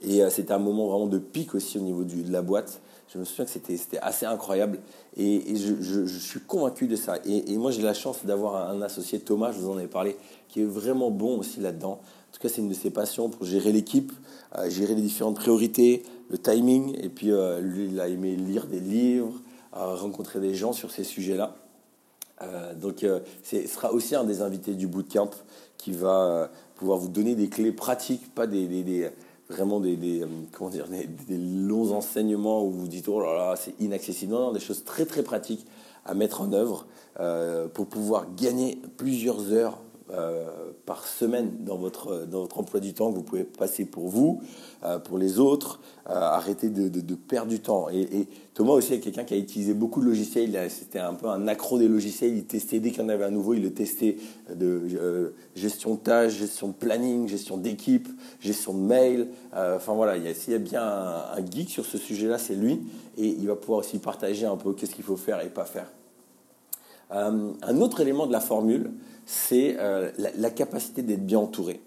Et 0.03 0.23
euh, 0.23 0.31
c'était 0.31 0.53
un 0.53 0.59
moment 0.59 0.87
vraiment 0.87 1.07
de 1.07 1.19
pic 1.19 1.55
aussi 1.55 1.79
au 1.79 1.83
niveau 1.83 2.05
de 2.05 2.33
la 2.33 2.43
boîte 2.43 2.81
je 3.13 3.19
me 3.19 3.25
souviens 3.25 3.45
que 3.45 3.51
c'était 3.51 3.99
assez 3.99 4.25
incroyable 4.25 4.79
et, 5.17 5.57
je, 5.57 6.19
suis 6.19 6.41
convaincu 6.41 6.87
de 6.87 6.95
ça. 6.95 7.17
Et, 7.27 7.57
moi, 7.59 7.73
j'ai 7.73 7.83
la 7.83 7.95
chance 7.95 8.25
d'avoir 8.25 8.71
un, 8.71 8.81
associé, 8.83 9.19
Thomas, 9.19 9.51
je 9.53 9.59
vous 9.59 9.71
en 9.71 9.79
ai 9.79 9.89
parlé, 9.89 10.17
qui 10.49 10.61
est 10.63 10.65
vraiment 10.65 11.11
bon 11.11 11.39
aussi 11.39 11.59
là-dedans. 11.59 11.93
En 12.01 12.33
tout 12.33 12.41
cas, 12.41 12.49
c'est 12.49 12.61
une 12.61 12.69
de 12.69 12.75
ses 12.75 12.91
passions 12.91 13.29
pour 13.29 13.45
gérer 13.45 13.73
l'équipe, 13.73 14.13
euh, 14.57 14.71
gérer 14.71 14.95
les 14.95 15.03
différentes 15.03 15.37
priorités, 15.37 16.05
le 16.29 16.39
timing. 16.39 16.97
Et 17.03 17.09
puis, 17.09 17.33
euh, 17.33 17.61
lui, 17.61 17.87
il 17.87 18.01
a 18.01 18.07
aimé 18.07 18.37
lire 18.37 18.67
des 18.67 18.81
livres, 18.81 19.41
rencontrer 19.73 20.39
des 20.39 20.55
gens 20.55 20.73
sur 20.73 20.91
ces 20.91 21.05
sujets-là. 21.05 21.57
donc, 22.81 23.05
ce 23.45 23.67
sera 23.67 23.93
aussi 23.93 24.15
un 24.15 24.25
des 24.25 24.41
invités 24.43 24.75
du 24.75 24.87
bootcamp 24.87 25.31
qui 25.79 25.93
va 25.93 26.51
pouvoir 26.75 26.99
vous 26.99 27.09
donner 27.09 27.35
des 27.35 27.49
clés 27.49 27.73
pratiques, 27.73 28.35
pas 28.35 28.47
des 28.47 28.67
vraiment 29.51 29.81
des, 29.81 30.23
euh, 30.23 30.27
comment 30.53 30.71
dire, 30.71 30.87
des, 30.89 31.39
longs 31.39 31.93
enseignements 31.93 32.65
où 32.65 32.71
vous 32.71 32.89
dites 32.89 33.09
oh 33.09 33.21
là 33.21 33.35
là, 33.35 33.55
c'est 33.57 33.75
inaccessible. 33.81 34.33
Non, 34.33 34.41
non, 34.47 34.53
des 34.53 34.61
choses 34.61 34.85
très 34.85 35.05
très 35.05 35.23
pratiques 35.23 35.67
à 36.05 36.15
mettre 36.15 36.41
en 36.41 36.53
œuvre 36.53 36.87
euh, 37.19 37.69
pour 37.69 37.87
pouvoir 37.87 38.27
gagner 38.37 38.81
plusieurs 38.97 39.53
heures 39.53 39.79
euh, 40.13 40.73
par 40.87 41.07
semaine 41.07 41.51
dans 41.61 41.77
votre, 41.77 42.27
dans 42.27 42.41
votre 42.41 42.59
emploi 42.59 42.81
du 42.81 42.95
temps 42.95 43.11
que 43.11 43.17
vous 43.17 43.23
pouvez 43.23 43.45
passer 43.45 43.85
pour 43.85 44.09
vous, 44.09 44.41
euh, 44.83 44.99
pour 44.99 45.19
les 45.19 45.39
autres. 45.39 45.81
Euh, 46.09 46.15
arrêtez 46.15 46.69
de, 46.69 47.15
perdre 47.15 47.49
du 47.49 47.61
temps. 47.61 47.89
Et, 47.91 48.27
Thomas 48.55 48.73
aussi 48.73 48.95
est 48.95 49.01
quelqu'un 49.01 49.23
qui 49.23 49.35
a 49.35 49.37
utilisé 49.37 49.73
beaucoup 49.73 50.01
de 50.01 50.07
logiciels. 50.07 50.69
C'était 50.69 50.99
un 50.99 51.15
peu 51.15 51.29
un 51.29 51.47
accro 51.47 51.79
des 51.79 51.87
logiciels. 51.87 52.37
Il 52.37 52.45
testait 52.45 52.81
dès 52.81 52.91
qu'il 52.91 53.03
y 53.03 53.05
en 53.05 53.09
avait 53.09 53.25
un 53.25 53.31
nouveau, 53.31 53.55
il 53.55 53.63
le 53.63 53.73
testait 53.73 54.17
de 54.53 55.33
gestion 55.55 55.95
de 55.95 56.01
tâches, 56.01 56.33
gestion 56.33 56.69
de 56.69 56.73
planning, 56.73 57.29
gestion 57.29 57.57
d'équipe, 57.57 58.09
gestion 58.41 58.75
de 58.75 58.81
mail. 58.81 59.29
enfin 59.53 59.95
voilà, 59.95 60.17
s'il 60.35 60.53
y 60.53 60.57
a 60.57 60.59
bien 60.59 60.83
un, 60.83 61.39
un 61.39 61.47
geek 61.49 61.71
sur 61.71 61.85
ce 61.85 61.99
sujet-là, 61.99 62.39
c'est 62.39 62.57
lui. 62.57 62.81
Et 63.17 63.27
il 63.27 63.47
va 63.47 63.55
pouvoir 63.55 63.81
aussi 63.81 63.99
partager 63.99 64.47
un 64.47 64.57
peu 64.57 64.73
qu'est-ce 64.73 64.95
qu'il 64.95 65.05
faut 65.05 65.17
faire 65.17 65.41
et 65.45 65.49
pas 65.49 65.65
faire. 65.65 65.87
Un 67.11 67.81
autre 67.81 68.01
élément 68.01 68.27
de 68.27 68.33
la 68.33 68.41
formule, 68.41 68.93
c'est 69.31 69.77
euh, 69.79 70.11
la, 70.19 70.51
capacité 70.51 71.03
d'être 71.03 71.25
bien 71.25 71.39
entouré. 71.39 71.81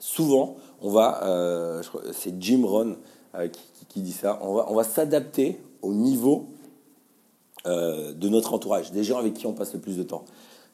Souvent, 0.00 0.56
on 0.82 0.90
va, 0.90 1.24
euh, 1.24 1.80
c'est 2.12 2.34
Jim 2.42 2.62
Rohn 2.64 2.96
euh, 3.36 3.48
qui, 3.88 4.00
dit 4.00 4.12
ça, 4.12 4.40
on 4.42 4.54
va, 4.54 4.66
on 4.68 4.74
va 4.74 4.82
s'adapter 4.82 5.60
au 5.82 5.94
niveau 5.94 6.48
de 7.66 8.28
notre 8.30 8.54
entourage, 8.54 8.90
des 8.90 9.04
gens 9.04 9.18
avec 9.18 9.34
qui 9.34 9.46
on 9.46 9.52
passe 9.52 9.74
le 9.74 9.80
plus 9.80 9.98
de 9.98 10.02
temps. 10.02 10.24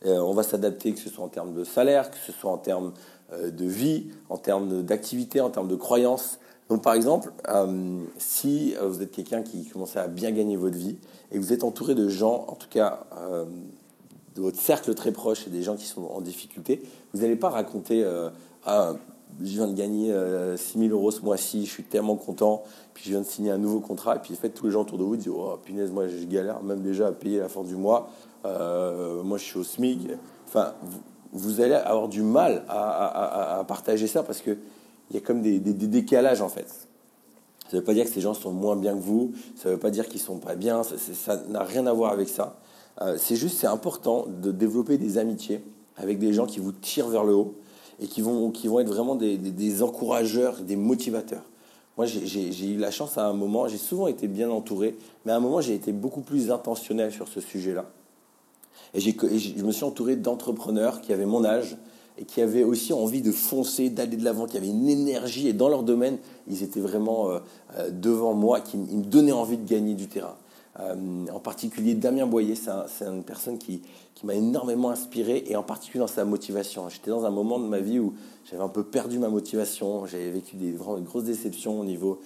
on 0.04 0.32
va 0.32 0.44
s'adapter, 0.44 0.92
que 0.92 1.00
ce 1.00 1.10
soit 1.10 1.24
en 1.24 1.28
termes 1.28 1.52
de 1.52 1.64
salaire, 1.64 2.12
que 2.12 2.16
ce 2.16 2.30
soit 2.30 2.52
en 2.52 2.58
termes 2.58 2.92
de 3.32 3.64
vie, 3.64 4.06
en 4.28 4.36
termes 4.36 4.84
d'activité, 4.84 5.40
en 5.40 5.50
termes 5.50 5.66
de 5.66 5.74
croyances. 5.74 6.38
Donc 6.68 6.82
par 6.82 6.94
exemple, 6.94 7.32
si 8.18 8.74
vous 8.82 9.00
êtes 9.00 9.12
quelqu'un 9.12 9.42
qui 9.42 9.66
commence 9.66 9.96
à 9.96 10.08
bien 10.08 10.32
gagner 10.32 10.56
votre 10.56 10.76
vie 10.76 10.96
et 11.30 11.36
que 11.36 11.40
vous 11.40 11.52
êtes 11.52 11.62
entouré 11.62 11.94
de 11.94 12.08
gens, 12.08 12.44
en 12.48 12.54
tout 12.54 12.68
cas 12.68 13.06
de 14.36 14.42
votre 14.42 14.60
cercle 14.60 14.94
très 14.94 15.12
proche 15.12 15.46
et 15.46 15.50
des 15.50 15.62
gens 15.62 15.76
qui 15.76 15.86
sont 15.86 16.04
en 16.04 16.20
difficulté, 16.20 16.82
vous 17.12 17.22
n'allez 17.22 17.36
pas 17.36 17.48
raconter 17.48 18.04
euh, 18.04 18.28
Ah, 18.64 18.94
je 19.40 19.46
viens 19.46 19.66
de 19.66 19.74
gagner 19.74 20.08
6 20.08 20.12
euh, 20.12 20.56
000 20.56 20.88
euros 20.90 21.10
ce 21.10 21.22
mois-ci, 21.22 21.66
je 21.66 21.70
suis 21.70 21.82
tellement 21.82 22.16
content, 22.16 22.62
puis 22.94 23.04
je 23.04 23.10
viens 23.10 23.20
de 23.20 23.26
signer 23.26 23.50
un 23.50 23.58
nouveau 23.58 23.80
contrat, 23.80 24.16
et 24.16 24.18
puis 24.18 24.34
en 24.34 24.36
fait, 24.36 24.50
tous 24.50 24.66
les 24.66 24.72
gens 24.72 24.82
autour 24.82 24.98
de 24.98 25.04
vous 25.04 25.16
disent 25.16 25.32
Oh, 25.34 25.58
punaise, 25.64 25.90
moi 25.90 26.06
je 26.06 26.24
galère 26.26 26.62
même 26.62 26.82
déjà 26.82 27.08
à 27.08 27.12
payer 27.12 27.38
la 27.38 27.48
fin 27.48 27.64
du 27.64 27.74
mois, 27.74 28.10
euh, 28.44 29.22
moi 29.22 29.38
je 29.38 29.44
suis 29.44 29.58
au 29.58 29.64
SMIC. 29.64 30.08
Enfin, 30.46 30.74
vous, 31.32 31.60
allez 31.60 31.74
avoir 31.74 32.08
du 32.08 32.22
mal 32.22 32.64
à, 32.68 33.64
partager 33.66 34.06
ça 34.06 34.22
parce 34.22 34.40
qu'il 35.06 35.16
y 35.16 35.22
a 35.22 35.26
comme 35.26 35.42
des, 35.42 35.58
décalages 35.58 36.42
en 36.42 36.48
fait. 36.48 36.68
Ça 36.68 37.76
ne 37.76 37.78
veut 37.78 37.84
pas 37.84 37.94
dire 37.94 38.04
que 38.04 38.10
ces 38.10 38.20
gens 38.20 38.34
sont 38.34 38.52
moins 38.52 38.76
bien 38.76 38.94
que 38.94 39.02
vous, 39.02 39.32
ça 39.56 39.68
ne 39.68 39.74
veut 39.74 39.80
pas 39.80 39.90
dire 39.90 40.08
qu'ils 40.08 40.20
sont 40.20 40.38
pas 40.38 40.54
bien, 40.54 40.82
ça 40.82 41.42
n'a 41.48 41.62
rien 41.62 41.86
à 41.86 41.92
voir 41.92 42.12
avec 42.12 42.28
ça. 42.28 42.58
Euh, 43.02 43.16
c'est 43.18 43.36
juste, 43.36 43.58
c'est 43.58 43.66
important 43.66 44.26
de 44.26 44.52
développer 44.52 44.98
des 44.98 45.18
amitiés 45.18 45.62
avec 45.96 46.18
des 46.18 46.32
gens 46.32 46.46
qui 46.46 46.60
vous 46.60 46.72
tirent 46.72 47.08
vers 47.08 47.24
le 47.24 47.34
haut 47.34 47.54
et 48.00 48.06
qui 48.06 48.20
vont, 48.20 48.50
qui 48.50 48.68
vont 48.68 48.80
être 48.80 48.88
vraiment 48.88 49.16
des, 49.16 49.82
encourageurs, 49.82 50.60
des 50.60 50.76
motivateurs. 50.76 51.44
Moi, 51.96 52.06
j'ai 52.06 52.66
eu 52.66 52.76
la 52.76 52.90
chance 52.90 53.16
à 53.16 53.26
un 53.26 53.32
moment, 53.32 53.68
j'ai 53.68 53.78
souvent 53.78 54.06
été 54.06 54.28
bien 54.28 54.50
entouré, 54.50 54.96
mais 55.24 55.32
à 55.32 55.36
un 55.36 55.40
moment, 55.40 55.62
j'ai 55.62 55.74
été 55.74 55.92
beaucoup 55.92 56.20
plus 56.20 56.50
intentionnel 56.50 57.10
sur 57.10 57.26
ce 57.26 57.40
sujet-là. 57.40 57.86
Et, 58.92 59.00
je 59.00 59.64
me 59.64 59.72
suis 59.72 59.84
entouré 59.84 60.16
d'entrepreneurs 60.16 61.00
qui 61.00 61.12
avaient 61.14 61.26
mon 61.26 61.44
âge 61.44 61.76
et 62.18 62.24
qui 62.24 62.40
avaient 62.40 62.64
aussi 62.64 62.92
envie 62.92 63.22
de 63.22 63.32
foncer, 63.32 63.90
d'aller 63.90 64.16
de 64.16 64.24
l'avant, 64.24 64.46
qui 64.46 64.56
avaient 64.56 64.68
une 64.68 64.88
énergie, 64.88 65.48
et 65.48 65.52
dans 65.52 65.68
leur 65.68 65.82
domaine, 65.82 66.18
ils 66.48 66.62
étaient 66.62 66.80
vraiment 66.80 67.30
euh, 67.30 67.38
euh, 67.78 67.90
devant 67.90 68.34
moi, 68.34 68.60
qui 68.60 68.76
me 68.76 69.02
donnaient 69.02 69.32
envie 69.32 69.58
de 69.58 69.68
gagner 69.68 69.94
du 69.94 70.08
terrain. 70.08 70.36
Euh, 70.80 70.94
en 71.32 71.40
particulier 71.40 71.94
Damien 71.94 72.26
Boyer, 72.26 72.54
c'est 72.54 73.06
une 73.06 73.22
personne 73.22 73.58
qui, 73.58 73.82
m'a 74.24 74.34
énormément 74.34 74.90
inspiré 74.90 75.44
et 75.46 75.56
en 75.56 75.62
particulier 75.62 76.00
dans 76.00 76.08
sa 76.08 76.24
motivation. 76.24 76.88
J'étais 76.88 77.10
dans 77.10 77.24
un 77.26 77.30
moment 77.30 77.60
de 77.60 77.66
ma 77.66 77.78
vie 77.78 78.00
où 78.00 78.14
j'avais 78.50 78.62
un 78.62 78.68
peu 78.68 78.82
perdu 78.82 79.18
ma 79.18 79.28
motivation, 79.28 80.04
j'avais 80.06 80.30
vécu 80.30 80.56
des 80.56 80.72
vraiment 80.72 80.98
grosses 81.00 81.24
déceptions 81.24 81.78
au 81.78 81.84
niveau 81.84 82.18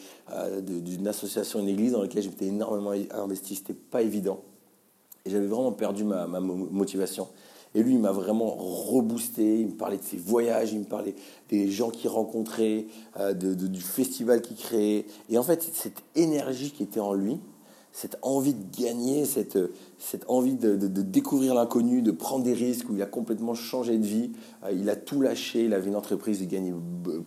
d'une 0.62 1.06
association, 1.06 1.59
une 1.59 1.68
église 1.68 1.92
dans 1.92 2.00
laquelle 2.00 2.23
j'étais 2.23 2.47
énormément 2.47 2.92
investi, 3.12 3.56
c'était 3.56 3.75
pas 3.75 4.00
évident. 4.00 4.40
Et 5.26 5.30
j'avais 5.30 5.47
vraiment 5.47 5.73
perdu 5.73 6.04
ma, 6.04 6.26
motivation. 6.26 7.28
Et 7.75 7.83
lui, 7.83 7.95
il 7.95 8.00
m'a 8.00 8.12
vraiment 8.12 8.50
reboosté. 8.50 9.61
Il 9.61 9.67
me 9.69 9.77
parlait 9.77 9.99
de 9.99 10.03
ses 10.03 10.17
voyages, 10.17 10.73
il 10.73 10.81
me 10.81 10.85
parlait 10.85 11.15
des 11.49 11.71
gens 11.71 11.91
qu'il 11.91 12.11
rencontrait, 12.11 12.87
euh, 13.19 13.33
du 13.33 13.81
festival 13.81 14.43
qu'il 14.43 14.57
créait. 14.57 15.07
Et 15.29 15.39
en 15.39 15.43
fait, 15.43 15.62
cette 15.73 16.03
énergie 16.17 16.73
qui 16.73 16.83
était 16.83 17.00
en 17.00 17.15
lui, 17.15 17.39
cette 17.93 18.19
envie 18.23 18.55
de 18.55 18.81
gagner, 18.81 19.25
cette, 19.25 19.59
cette 19.99 20.25
envie 20.29 20.55
de, 20.55 20.77
découvrir 20.77 21.55
l'inconnu, 21.55 22.03
de 22.03 22.12
prendre 22.12 22.45
des 22.45 22.53
risques, 22.53 22.89
où 22.89 22.95
il 22.95 23.03
a 23.03 23.07
complètement 23.07 23.55
changé 23.55 23.99
de 23.99 24.07
vie. 24.07 24.31
Euh, 24.65 24.73
il 24.73 24.89
a 24.89 24.97
tout 24.97 25.21
lâché, 25.21 25.65
il 25.65 25.75
avait 25.75 25.89
une 25.89 25.97
entreprise, 25.97 26.41
il 26.41 26.49
gagnait 26.49 26.75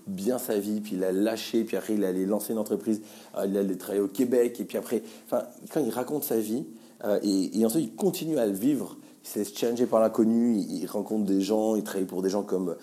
bien 0.08 0.38
sa 0.38 0.58
vie, 0.58 0.80
puis 0.80 0.96
il 0.96 1.04
a 1.04 1.12
lâché, 1.12 1.64
puis 1.64 1.76
après 1.76 1.96
il 1.96 2.04
allait 2.06 2.26
lancer 2.26 2.54
une 2.54 2.60
entreprise, 2.60 3.02
euh, 3.38 3.46
il 3.46 3.58
allait 3.58 3.76
travailler 3.76 4.04
au 4.04 4.08
Québec, 4.08 4.60
et 4.60 4.66
puis 4.66 4.78
après, 4.78 5.04
quand 5.30 5.84
il 5.84 5.92
raconte 5.92 6.24
sa 6.24 6.38
vie, 6.38 6.66
euh, 7.04 7.20
et, 7.24 7.66
ensuite 7.66 7.84
il 7.84 7.96
continue 7.96 8.38
à 8.38 8.46
le 8.46 8.54
vivre, 8.54 8.98
se 9.24 9.40
laisse 9.40 9.56
challenger 9.56 9.86
par 9.86 10.00
l'inconnu, 10.00 10.58
il, 10.58 10.86
rencontre 10.88 11.26
des 11.26 11.42
gens, 11.42 11.76
il 11.76 11.84
travaille 11.84 12.06
pour 12.06 12.22
des 12.22 12.30
gens 12.30 12.44
comme 12.44 12.76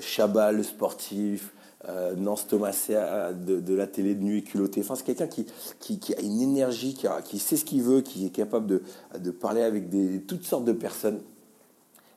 Chabal, 0.00 0.56
le 0.56 0.62
sportif, 0.62 1.52
euh, 1.88 2.14
Nance 2.14 2.46
Thomas 2.46 2.88
de, 3.32 3.58
de, 3.58 3.74
la 3.74 3.86
télé 3.86 4.14
de 4.14 4.22
nuit 4.22 4.38
et 4.38 4.42
culotté. 4.42 4.80
Enfin, 4.80 4.96
c'est 4.96 5.04
quelqu'un 5.04 5.28
qui, 5.28 6.14
a 6.14 6.20
une 6.20 6.42
énergie, 6.42 6.94
qui, 7.24 7.38
sait 7.38 7.56
ce 7.56 7.64
qu'il 7.64 7.82
veut, 7.82 8.02
qui 8.02 8.26
est 8.26 8.30
capable 8.30 8.82
de, 9.18 9.30
parler 9.30 9.62
avec 9.62 9.84
toutes 10.26 10.44
sortes 10.44 10.66
de 10.66 10.72
personnes. 10.72 11.20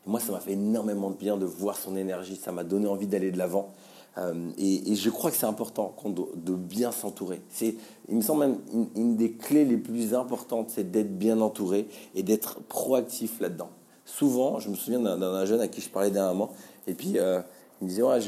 moi, 0.06 0.20
ça 0.20 0.34
m'a 0.34 0.42
fait 0.42 0.52
énormément 0.52 1.12
de 1.12 1.16
bien 1.16 1.38
de 1.38 1.46
voir 1.46 1.78
son 1.78 1.96
énergie. 1.96 2.36
Ça 2.36 2.52
m'a 2.52 2.66
donné 2.66 2.88
envie 2.88 3.08
d'aller 3.08 3.32
de 3.32 3.38
l'avant. 3.38 3.74
Euh, 4.18 4.52
et, 4.58 4.96
je 4.96 5.10
crois 5.10 5.32
que 5.32 5.38
c'est 5.38 5.46
important 5.46 5.96
de 6.36 6.54
bien 6.54 6.92
s'entourer. 6.92 7.42
C'est, 7.50 7.76
il 8.10 8.16
me 8.16 8.22
semble 8.22 8.42
même 8.42 8.58
une, 8.96 9.16
des 9.16 9.34
clés 9.34 9.66
les 9.66 9.78
plus 9.78 10.14
importantes, 10.14 10.70
c'est 10.70 10.92
d'être 10.92 11.18
bien 11.18 11.42
entouré 11.42 11.88
et 12.16 12.24
d'être 12.24 12.62
proactif 12.62 13.40
là-dedans. 13.40 13.70
Souvent, 14.06 14.60
je 14.60 14.70
me 14.70 14.76
souviens 14.76 15.00
d'un, 15.00 15.46
jeune 15.46 15.62
à 15.62 15.68
qui 15.68 15.82
je 15.82 15.90
parlais 15.90 16.12
dernièrement, 16.12 16.52
et 16.88 16.94
puis 16.94 17.14
euh, 17.18 17.42
il 17.82 17.86
me 17.86 17.90
disait 17.90 18.04
ouais, 18.04 18.20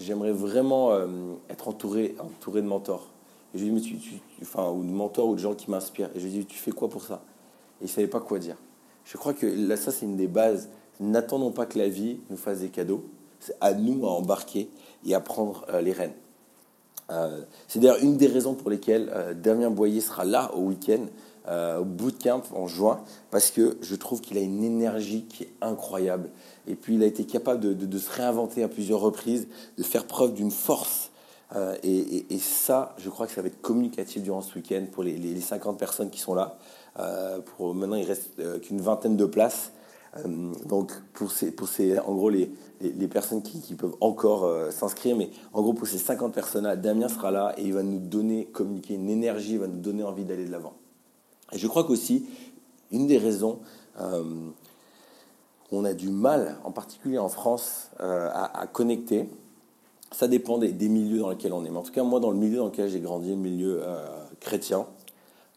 j'aimerais 0.00 0.32
vraiment 0.32 0.92
euh, 0.92 1.06
être 1.50 1.68
entouré, 1.68 2.16
entouré 2.18 2.62
de 2.62 2.66
mentors. 2.66 3.08
Et 3.54 3.58
je 3.58 3.64
lui 3.64 3.80
dis, 3.80 3.92
mais 3.92 3.98
tu, 3.98 4.20
enfin, 4.42 4.70
ou 4.70 4.82
de 4.82 4.90
mentors 4.90 5.28
ou 5.28 5.34
de 5.34 5.40
gens 5.40 5.54
qui 5.54 5.70
m'inspirent. 5.70 6.10
Et 6.14 6.20
je 6.20 6.24
lui 6.24 6.32
dis, 6.32 6.46
tu 6.46 6.58
fais 6.58 6.70
quoi 6.70 6.88
pour 6.88 7.02
ça? 7.02 7.22
Et 7.80 7.84
il 7.84 7.88
savait 7.88 8.06
pas 8.06 8.20
quoi 8.20 8.38
dire. 8.38 8.56
Je 9.04 9.16
crois 9.16 9.32
que 9.32 9.76
ça, 9.76 9.90
c'est 9.90 10.04
une 10.04 10.16
des 10.16 10.26
bases. 10.26 10.68
N'attendons 11.00 11.50
pas 11.50 11.64
que 11.64 11.78
la 11.78 11.88
vie 11.88 12.20
nous 12.28 12.36
fasse 12.36 12.60
des 12.60 12.68
cadeaux. 12.68 13.04
C'est 13.40 13.56
à 13.60 13.72
nous 13.72 14.06
à 14.06 14.10
embarquer 14.10 14.68
et 15.04 15.14
à 15.14 15.20
prendre 15.20 15.64
euh, 15.70 15.80
les 15.80 15.92
rênes. 15.92 16.14
Euh, 17.10 17.40
c'est 17.66 17.78
d'ailleurs 17.78 18.02
une 18.02 18.16
des 18.16 18.26
raisons 18.26 18.54
pour 18.54 18.70
lesquelles 18.70 19.36
Damien 19.42 19.70
Boyer 19.70 20.00
sera 20.00 20.24
là 20.24 20.50
au 20.54 20.60
week-end, 20.60 21.06
au 21.80 21.84
bootcamp 21.84 22.42
en 22.54 22.66
juin, 22.66 23.00
parce 23.30 23.50
que 23.50 23.78
je 23.80 23.94
trouve 23.94 24.20
qu'il 24.20 24.36
a 24.36 24.42
une 24.42 24.62
énergie 24.62 25.24
qui 25.24 25.44
est 25.44 25.52
incroyable. 25.62 26.28
Et 26.66 26.74
puis 26.74 26.96
il 26.96 27.02
a 27.02 27.06
été 27.06 27.24
capable 27.24 27.76
de, 27.76 27.98
se 27.98 28.10
réinventer 28.10 28.62
à 28.62 28.68
plusieurs 28.68 29.00
reprises, 29.00 29.48
de 29.78 29.82
faire 29.82 30.04
preuve 30.04 30.34
d'une 30.34 30.50
force. 30.50 31.10
Euh, 31.56 31.76
et, 31.82 32.38
ça, 32.38 32.94
je 32.98 33.08
crois 33.08 33.26
que 33.26 33.32
ça 33.32 33.40
va 33.40 33.48
être 33.48 33.62
communicatif 33.62 34.22
durant 34.22 34.42
ce 34.42 34.54
week-end 34.54 34.84
pour 34.92 35.02
les, 35.02 35.40
50 35.40 35.78
personnes 35.78 36.10
qui 36.10 36.20
sont 36.20 36.34
là. 36.34 36.58
Euh, 36.98 37.38
pour, 37.40 37.74
maintenant, 37.74 37.96
il 37.96 38.04
reste 38.04 38.30
euh, 38.38 38.58
qu'une 38.58 38.80
vingtaine 38.80 39.16
de 39.16 39.24
places. 39.24 39.72
Donc 40.66 40.92
pour 41.12 41.30
ces, 41.30 41.50
pour 41.50 41.68
ces, 41.68 41.98
en 41.98 42.14
gros, 42.14 42.30
les, 42.30 42.50
les, 42.80 43.08
personnes 43.08 43.42
qui, 43.42 43.74
peuvent 43.74 43.96
encore 44.00 44.50
s'inscrire, 44.72 45.16
mais 45.16 45.30
en 45.52 45.62
gros 45.62 45.74
pour 45.74 45.86
ces 45.86 45.98
50 45.98 46.32
personnes-là, 46.32 46.76
Damien 46.76 47.08
sera 47.08 47.30
là 47.30 47.54
et 47.58 47.62
il 47.62 47.74
va 47.74 47.82
nous 47.82 47.98
donner, 47.98 48.46
communiquer 48.46 48.94
une 48.94 49.10
énergie, 49.10 49.52
il 49.52 49.58
va 49.58 49.66
nous 49.66 49.80
donner 49.80 50.02
envie 50.02 50.24
d'aller 50.24 50.46
de 50.46 50.50
l'avant. 50.50 50.74
Et 51.52 51.58
je 51.58 51.66
crois 51.66 51.84
qu'aussi, 51.84 52.26
une 52.90 53.06
des 53.06 53.18
raisons 53.18 53.58
on 55.70 55.84
a 55.84 55.92
du 55.92 56.08
mal, 56.08 56.56
en 56.64 56.70
particulier 56.70 57.18
en 57.18 57.28
France, 57.28 57.90
euh, 58.00 58.30
à, 58.32 58.66
connecter. 58.66 59.28
Ça 60.12 60.28
dépend 60.28 60.58
des, 60.58 60.72
milieux 60.88 61.18
dans 61.18 61.30
lesquels 61.30 61.52
on 61.52 61.64
est. 61.64 61.70
Mais 61.70 61.76
en 61.76 61.82
tout 61.82 61.92
cas, 61.92 62.02
moi, 62.02 62.20
dans 62.20 62.30
le 62.30 62.38
milieu 62.38 62.58
dans 62.58 62.66
lequel 62.66 62.88
j'ai 62.88 63.00
grandi, 63.00 63.30
le 63.30 63.36
milieu 63.36 63.80
euh, 63.82 64.06
chrétien, 64.40 64.86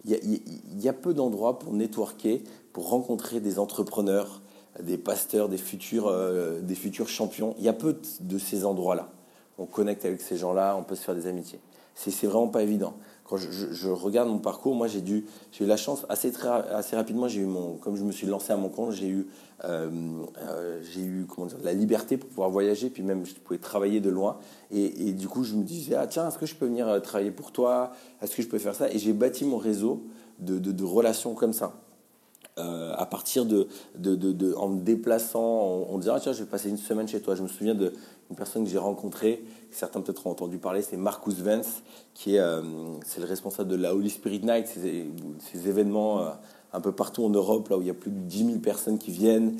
il 0.03 0.41
y, 0.79 0.89
a 0.89 0.93
peu 0.93 1.13
d'endroits 1.13 1.59
pour 1.59 1.73
networker, 1.73 2.41
pour 2.73 2.89
rencontrer 2.89 3.39
des 3.39 3.59
entrepreneurs, 3.59 4.41
des 4.81 4.97
pasteurs, 4.97 5.49
des 5.49 5.57
futurs, 5.57 6.07
euh, 6.07 6.61
des 6.61 6.75
futurs 6.75 7.09
champions. 7.09 7.55
Il 7.57 7.63
y 7.63 7.69
a 7.69 7.73
peu 7.73 7.97
de 8.19 8.37
ces 8.37 8.65
endroits-là. 8.65 9.09
On 9.57 9.65
connecte 9.65 10.05
avec 10.05 10.21
ces 10.21 10.37
gens-là, 10.37 10.75
on 10.77 10.83
peut 10.83 10.95
se 10.95 11.03
faire 11.03 11.15
des 11.15 11.27
amitiés. 11.27 11.59
C'est 11.93 12.25
vraiment 12.25 12.47
pas 12.47 12.63
évident 12.63 12.95
quand 13.31 13.37
je, 13.37 13.87
regarde 13.87 14.27
mon 14.27 14.39
parcours, 14.39 14.75
moi 14.75 14.87
j'ai 14.87 15.01
eu 15.07 15.25
la 15.61 15.77
chance 15.77 16.05
assez 16.09 16.33
très, 16.33 16.49
assez 16.49 16.97
rapidement. 16.97 17.29
Eu 17.29 17.45
mon, 17.45 17.77
comme 17.77 17.95
je 17.95 18.03
me 18.03 18.11
suis 18.11 18.27
lancé 18.27 18.51
à 18.51 18.57
mon 18.57 18.67
compte, 18.67 18.91
j'ai 18.91 19.07
eu, 19.07 19.27
euh, 19.63 19.89
euh, 20.39 20.81
eu 20.97 21.25
comment 21.33 21.47
dire, 21.47 21.57
la 21.63 21.71
liberté 21.71 22.17
pour 22.17 22.27
pouvoir 22.27 22.49
voyager, 22.49 22.89
puis 22.89 23.03
même 23.03 23.25
je 23.25 23.33
pouvais 23.35 23.57
travailler 23.57 24.01
de 24.01 24.09
loin. 24.09 24.37
Et, 24.69 25.13
du 25.13 25.29
coup, 25.29 25.45
je 25.45 25.53
me 25.55 25.63
disais 25.63 25.95
ah 25.95 26.07
tiens, 26.07 26.27
est-ce 26.27 26.37
que 26.37 26.45
je 26.45 26.55
peux 26.55 26.65
venir 26.65 27.01
travailler 27.01 27.31
pour 27.31 27.53
toi? 27.53 27.93
Est-ce 28.21 28.35
que 28.35 28.41
je 28.41 28.49
peux 28.49 28.59
faire 28.59 28.75
ça? 28.75 28.91
Et 28.91 28.99
j'ai 28.99 29.13
bâti 29.13 29.45
mon 29.45 29.57
réseau 29.57 30.03
de, 30.39 30.83
relations 30.83 31.33
comme 31.33 31.53
ça. 31.53 31.71
Euh, 32.61 32.93
à 32.95 33.05
partir 33.05 33.45
de, 33.45 33.67
de, 33.97 34.15
de, 34.15 34.53
en 34.55 34.69
me 34.69 34.81
déplaçant, 34.81 35.85
on, 35.89 35.97
disant 35.97 36.13
ah, 36.15 36.19
tiens, 36.19 36.33
je 36.33 36.43
vais 36.43 36.49
passer 36.49 36.69
une 36.69 36.77
semaine 36.77 37.07
chez 37.07 37.21
toi. 37.21 37.35
Je 37.35 37.43
me 37.43 37.47
souviens 37.47 37.75
d'une 37.75 37.91
personne 38.35 38.63
que 38.63 38.69
j'ai 38.69 38.77
rencontrée, 38.77 39.43
certains 39.71 40.01
peut-être 40.01 40.27
ont 40.27 40.31
entendu 40.31 40.57
parler, 40.57 40.81
c'est 40.81 40.97
Marcus 40.97 41.35
Vance, 41.35 41.81
qui 42.13 42.35
est, 42.35 42.39
euh, 42.39 42.61
le 43.17 43.25
responsable 43.25 43.69
de 43.69 43.75
la 43.75 43.95
Holy 43.95 44.09
Spirit 44.09 44.41
Night, 44.43 44.67
ces, 44.67 45.67
événements 45.67 46.21
euh, 46.21 46.29
un 46.73 46.81
peu 46.81 46.91
partout 46.91 47.23
en 47.23 47.29
Europe, 47.29 47.69
là 47.69 47.77
où 47.77 47.81
il 47.81 47.87
y 47.87 47.91
a 47.91 47.95
plus 47.95 48.11
de 48.11 48.19
10 48.19 48.45
000 48.45 48.59
personnes 48.59 48.97
qui 48.97 49.11
viennent. 49.11 49.57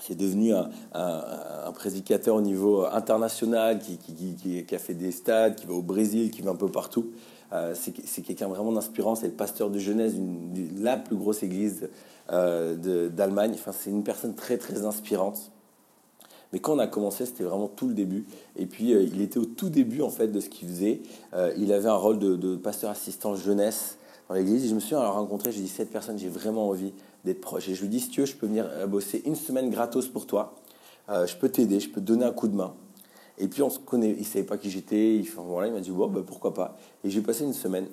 c'est 0.00 0.16
devenu 0.16 0.52
un, 0.54 1.72
prédicateur 1.74 2.34
au 2.34 2.40
niveau 2.40 2.84
international 2.86 3.78
qui, 3.78 3.98
qui, 3.98 4.64
qui, 4.64 4.74
a 4.74 4.78
fait 4.78 4.94
des 4.94 5.12
stades, 5.12 5.54
qui 5.54 5.66
va 5.66 5.74
au 5.74 5.82
Brésil, 5.82 6.30
qui 6.30 6.42
va 6.42 6.50
un 6.50 6.56
peu 6.56 6.68
partout. 6.68 7.12
Euh, 7.52 7.74
c'est 7.74 8.22
quelqu'un 8.22 8.48
vraiment 8.48 8.72
d'inspirant. 8.72 9.14
C'est 9.14 9.28
le 9.28 9.32
pasteur 9.32 9.70
de 9.70 9.78
Genèse, 9.78 10.14
une, 10.14 10.82
la 10.82 10.96
plus 10.96 11.16
grosse 11.16 11.42
église 11.42 11.88
euh, 12.30 13.08
d'Allemagne. 13.08 13.52
Enfin, 13.54 13.72
c'est 13.72 13.90
une 13.90 14.04
personne 14.04 14.34
très 14.34 14.58
très 14.58 14.84
inspirante. 14.84 15.50
Mais 16.52 16.60
quand 16.60 16.74
on 16.74 16.78
a 16.78 16.86
commencé, 16.86 17.26
c'était 17.26 17.44
vraiment 17.44 17.68
tout 17.68 17.88
le 17.88 17.94
début. 17.94 18.26
Et 18.56 18.66
puis, 18.66 18.94
euh, 18.94 19.02
il 19.02 19.20
était 19.20 19.38
au 19.38 19.44
tout 19.44 19.68
début 19.68 20.02
en 20.02 20.10
fait 20.10 20.28
de 20.28 20.40
ce 20.40 20.48
qu'il 20.48 20.68
faisait. 20.68 21.00
il 21.56 21.72
avait 21.72 21.88
un 21.88 21.96
rôle 21.96 22.18
de, 22.18 22.56
pasteur 22.56 22.90
assistant 22.90 23.34
jeunesse 23.34 23.98
dans 24.28 24.34
l'église. 24.34 24.68
Je 24.68 24.74
me 24.74 24.80
suis 24.80 24.94
rencontré. 24.94 25.52
J'ai 25.52 25.60
dit 25.60 25.68
cette 25.68 25.90
personne, 25.90 26.18
j'ai 26.18 26.28
vraiment 26.28 26.68
envie 26.68 26.92
d'être 27.24 27.40
proche. 27.40 27.68
Et 27.68 27.74
je 27.74 27.82
lui 27.82 27.88
dis 27.88 28.00
si 28.00 28.10
tu 28.10 28.20
veux, 28.20 28.26
je 28.26 28.36
peux 28.36 28.46
venir 28.46 28.66
bosser 28.88 29.22
une 29.24 29.36
semaine 29.36 29.70
gratos 29.70 30.08
pour 30.08 30.26
toi. 30.26 30.54
je 31.08 31.36
peux 31.36 31.48
t'aider, 31.48 31.80
je 31.80 31.88
peux 31.88 32.00
te 32.00 32.06
donner 32.06 32.24
un 32.24 32.32
coup 32.32 32.48
de 32.48 32.54
main. 32.54 32.74
Et 33.38 33.48
puis 33.48 33.62
on 33.62 33.70
se 33.70 33.78
connaît, 33.78 34.14
il 34.18 34.24
savait 34.24 34.44
pas 34.44 34.58
qui 34.58 34.70
j'étais. 34.70 35.16
Il, 35.16 35.28
voilà, 35.30 35.68
il 35.68 35.72
m'a 35.72 35.80
dit 35.80 35.90
bon, 35.90 36.08
bah, 36.08 36.22
pourquoi 36.26 36.54
pas. 36.54 36.76
Et 37.04 37.10
j'ai 37.10 37.20
passé 37.20 37.44
une 37.44 37.52
semaine. 37.52 37.86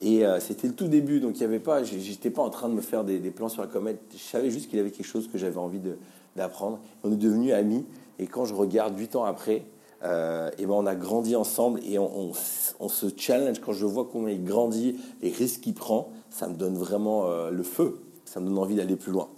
Et 0.00 0.26
euh, 0.26 0.40
c'était 0.40 0.66
le 0.66 0.74
tout 0.74 0.88
début, 0.88 1.20
donc 1.20 1.36
il 1.36 1.40
y 1.40 1.44
avait 1.44 1.60
pas, 1.60 1.82
j'étais 1.82 2.30
pas 2.30 2.42
en 2.42 2.50
train 2.50 2.68
de 2.68 2.74
me 2.74 2.80
faire 2.80 3.04
des, 3.04 3.18
plans 3.30 3.48
sur 3.48 3.62
la 3.62 3.68
comète. 3.68 4.00
Je 4.12 4.18
savais 4.18 4.50
juste 4.50 4.68
qu'il 4.68 4.78
avait 4.78 4.90
quelque 4.90 5.06
chose 5.06 5.28
que 5.28 5.38
j'avais 5.38 5.56
envie 5.56 5.80
d'apprendre. 6.36 6.78
On 7.02 7.12
est 7.12 7.16
devenus 7.16 7.52
amis. 7.54 7.86
Et 8.18 8.26
quand 8.26 8.44
je 8.44 8.54
regarde 8.54 8.98
huit 8.98 9.16
ans 9.16 9.24
après, 9.24 9.62
euh, 10.02 10.50
et 10.58 10.66
ben 10.66 10.74
on 10.74 10.86
a 10.86 10.94
grandi 10.94 11.34
ensemble 11.34 11.80
et 11.84 11.98
on, 11.98 12.32
on, 12.78 12.88
se 12.88 13.06
challenge. 13.16 13.60
Quand 13.60 13.72
je 13.72 13.86
vois 13.86 14.06
comment 14.10 14.28
il 14.28 14.44
grandit, 14.44 14.96
les 15.22 15.30
risques 15.30 15.62
qu'il 15.62 15.74
prend, 15.74 16.10
ça 16.28 16.48
me 16.48 16.54
donne 16.54 16.76
vraiment 16.76 17.26
euh, 17.26 17.50
le 17.50 17.62
feu. 17.62 18.02
Ça 18.26 18.40
me 18.40 18.46
donne 18.46 18.58
envie 18.58 18.74
d'aller 18.74 18.96
plus 18.96 19.12
loin. 19.12 19.28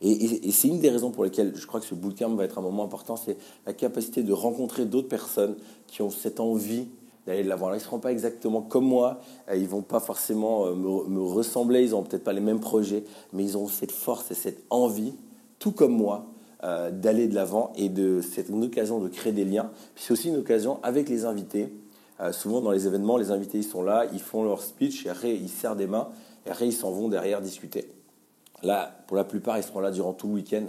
Et, 0.00 0.52
c'est 0.52 0.68
une 0.68 0.78
des 0.78 0.90
raisons 0.90 1.10
pour 1.10 1.24
lesquelles 1.24 1.52
je 1.56 1.66
crois 1.66 1.80
que 1.80 1.86
ce 1.86 1.94
bootcamp 1.94 2.30
va 2.34 2.44
être 2.44 2.58
un 2.58 2.62
moment 2.62 2.84
important, 2.84 3.16
c'est 3.16 3.36
la 3.66 3.72
capacité 3.72 4.22
de 4.22 4.32
rencontrer 4.32 4.86
d'autres 4.86 5.08
personnes 5.08 5.56
qui 5.86 6.02
ont 6.02 6.10
cette 6.10 6.38
envie 6.38 6.86
d'aller 7.26 7.42
de 7.42 7.48
l'avant. 7.48 7.70
Ils 7.70 7.74
ne 7.74 7.80
seront 7.80 7.98
pas 7.98 8.12
exactement 8.12 8.62
comme 8.62 8.84
moi, 8.84 9.20
euh, 9.50 9.56
ils 9.56 9.64
ne 9.64 9.68
vont 9.68 9.82
pas 9.82 10.00
forcément 10.00 10.66
euh, 10.66 10.74
me, 10.74 11.20
ressembler, 11.20 11.84
ils 11.84 11.90
n'ont 11.90 12.02
peut-être 12.02 12.24
pas 12.24 12.32
les 12.32 12.40
mêmes 12.40 12.60
projets, 12.60 13.04
mais 13.32 13.42
ils 13.42 13.58
ont 13.58 13.66
cette 13.66 13.92
force 13.92 14.30
et 14.30 14.34
cette 14.34 14.64
envie, 14.70 15.14
tout 15.58 15.72
comme 15.72 15.92
moi, 15.92 16.26
euh, 16.62 16.90
d'aller 16.90 17.26
de 17.26 17.34
l'avant 17.34 17.72
et 17.76 17.88
de 17.88 18.20
c'est 18.20 18.48
une 18.48 18.64
occasion 18.64 19.00
de 19.00 19.08
créer 19.08 19.32
des 19.32 19.44
liens. 19.44 19.70
C'est 19.96 20.12
aussi 20.12 20.28
une 20.28 20.36
occasion 20.36 20.78
avec 20.82 21.08
les 21.08 21.24
invités. 21.24 21.72
souvent 22.32 22.60
dans 22.60 22.72
les 22.72 22.86
événements, 22.86 23.16
les 23.16 23.30
invités 23.30 23.58
ils 23.58 23.64
sont 23.64 23.82
là, 23.82 24.06
ils 24.12 24.20
font 24.20 24.42
leur 24.42 24.62
speech, 24.62 25.06
et 25.06 25.34
ils 25.34 25.48
serrent 25.48 25.76
des 25.76 25.86
mains, 25.86 26.08
et 26.46 26.50
après 26.50 26.66
ils 26.66 26.72
s'en 26.72 26.90
vont 26.90 27.08
derrière 27.08 27.40
discuter. 27.40 27.88
Là, 28.62 28.98
pour 29.06 29.16
la 29.16 29.24
plupart, 29.24 29.58
ils 29.58 29.62
seront 29.62 29.80
là 29.80 29.90
durant 29.90 30.12
tout 30.12 30.28
le 30.28 30.34
week-end 30.34 30.66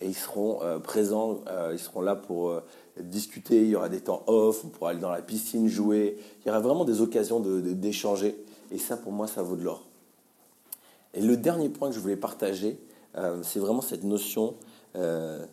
et 0.00 0.06
ils 0.06 0.14
seront 0.14 0.60
euh, 0.62 0.78
présents, 0.78 1.40
euh, 1.48 1.70
ils 1.72 1.78
seront 1.78 2.00
là 2.00 2.16
pour 2.16 2.50
euh, 2.50 2.64
discuter, 3.00 3.62
il 3.62 3.68
y 3.68 3.76
aura 3.76 3.88
des 3.88 4.00
temps 4.00 4.22
off, 4.26 4.64
on 4.64 4.68
pourra 4.68 4.90
aller 4.90 5.00
dans 5.00 5.10
la 5.10 5.22
piscine 5.22 5.68
jouer, 5.68 6.18
il 6.40 6.48
y 6.48 6.50
aura 6.50 6.60
vraiment 6.60 6.84
des 6.84 7.00
occasions 7.00 7.40
d'échanger 7.40 8.36
et 8.70 8.78
ça 8.78 8.96
pour 8.96 9.12
moi 9.12 9.26
ça 9.26 9.42
vaut 9.42 9.56
de 9.56 9.62
l'or. 9.62 9.84
Et 11.14 11.20
le 11.20 11.36
dernier 11.36 11.68
point 11.68 11.88
que 11.88 11.94
je 11.94 12.00
voulais 12.00 12.16
partager, 12.16 12.78
c'est 13.42 13.58
vraiment 13.58 13.80
cette 13.80 14.04
notion 14.04 14.54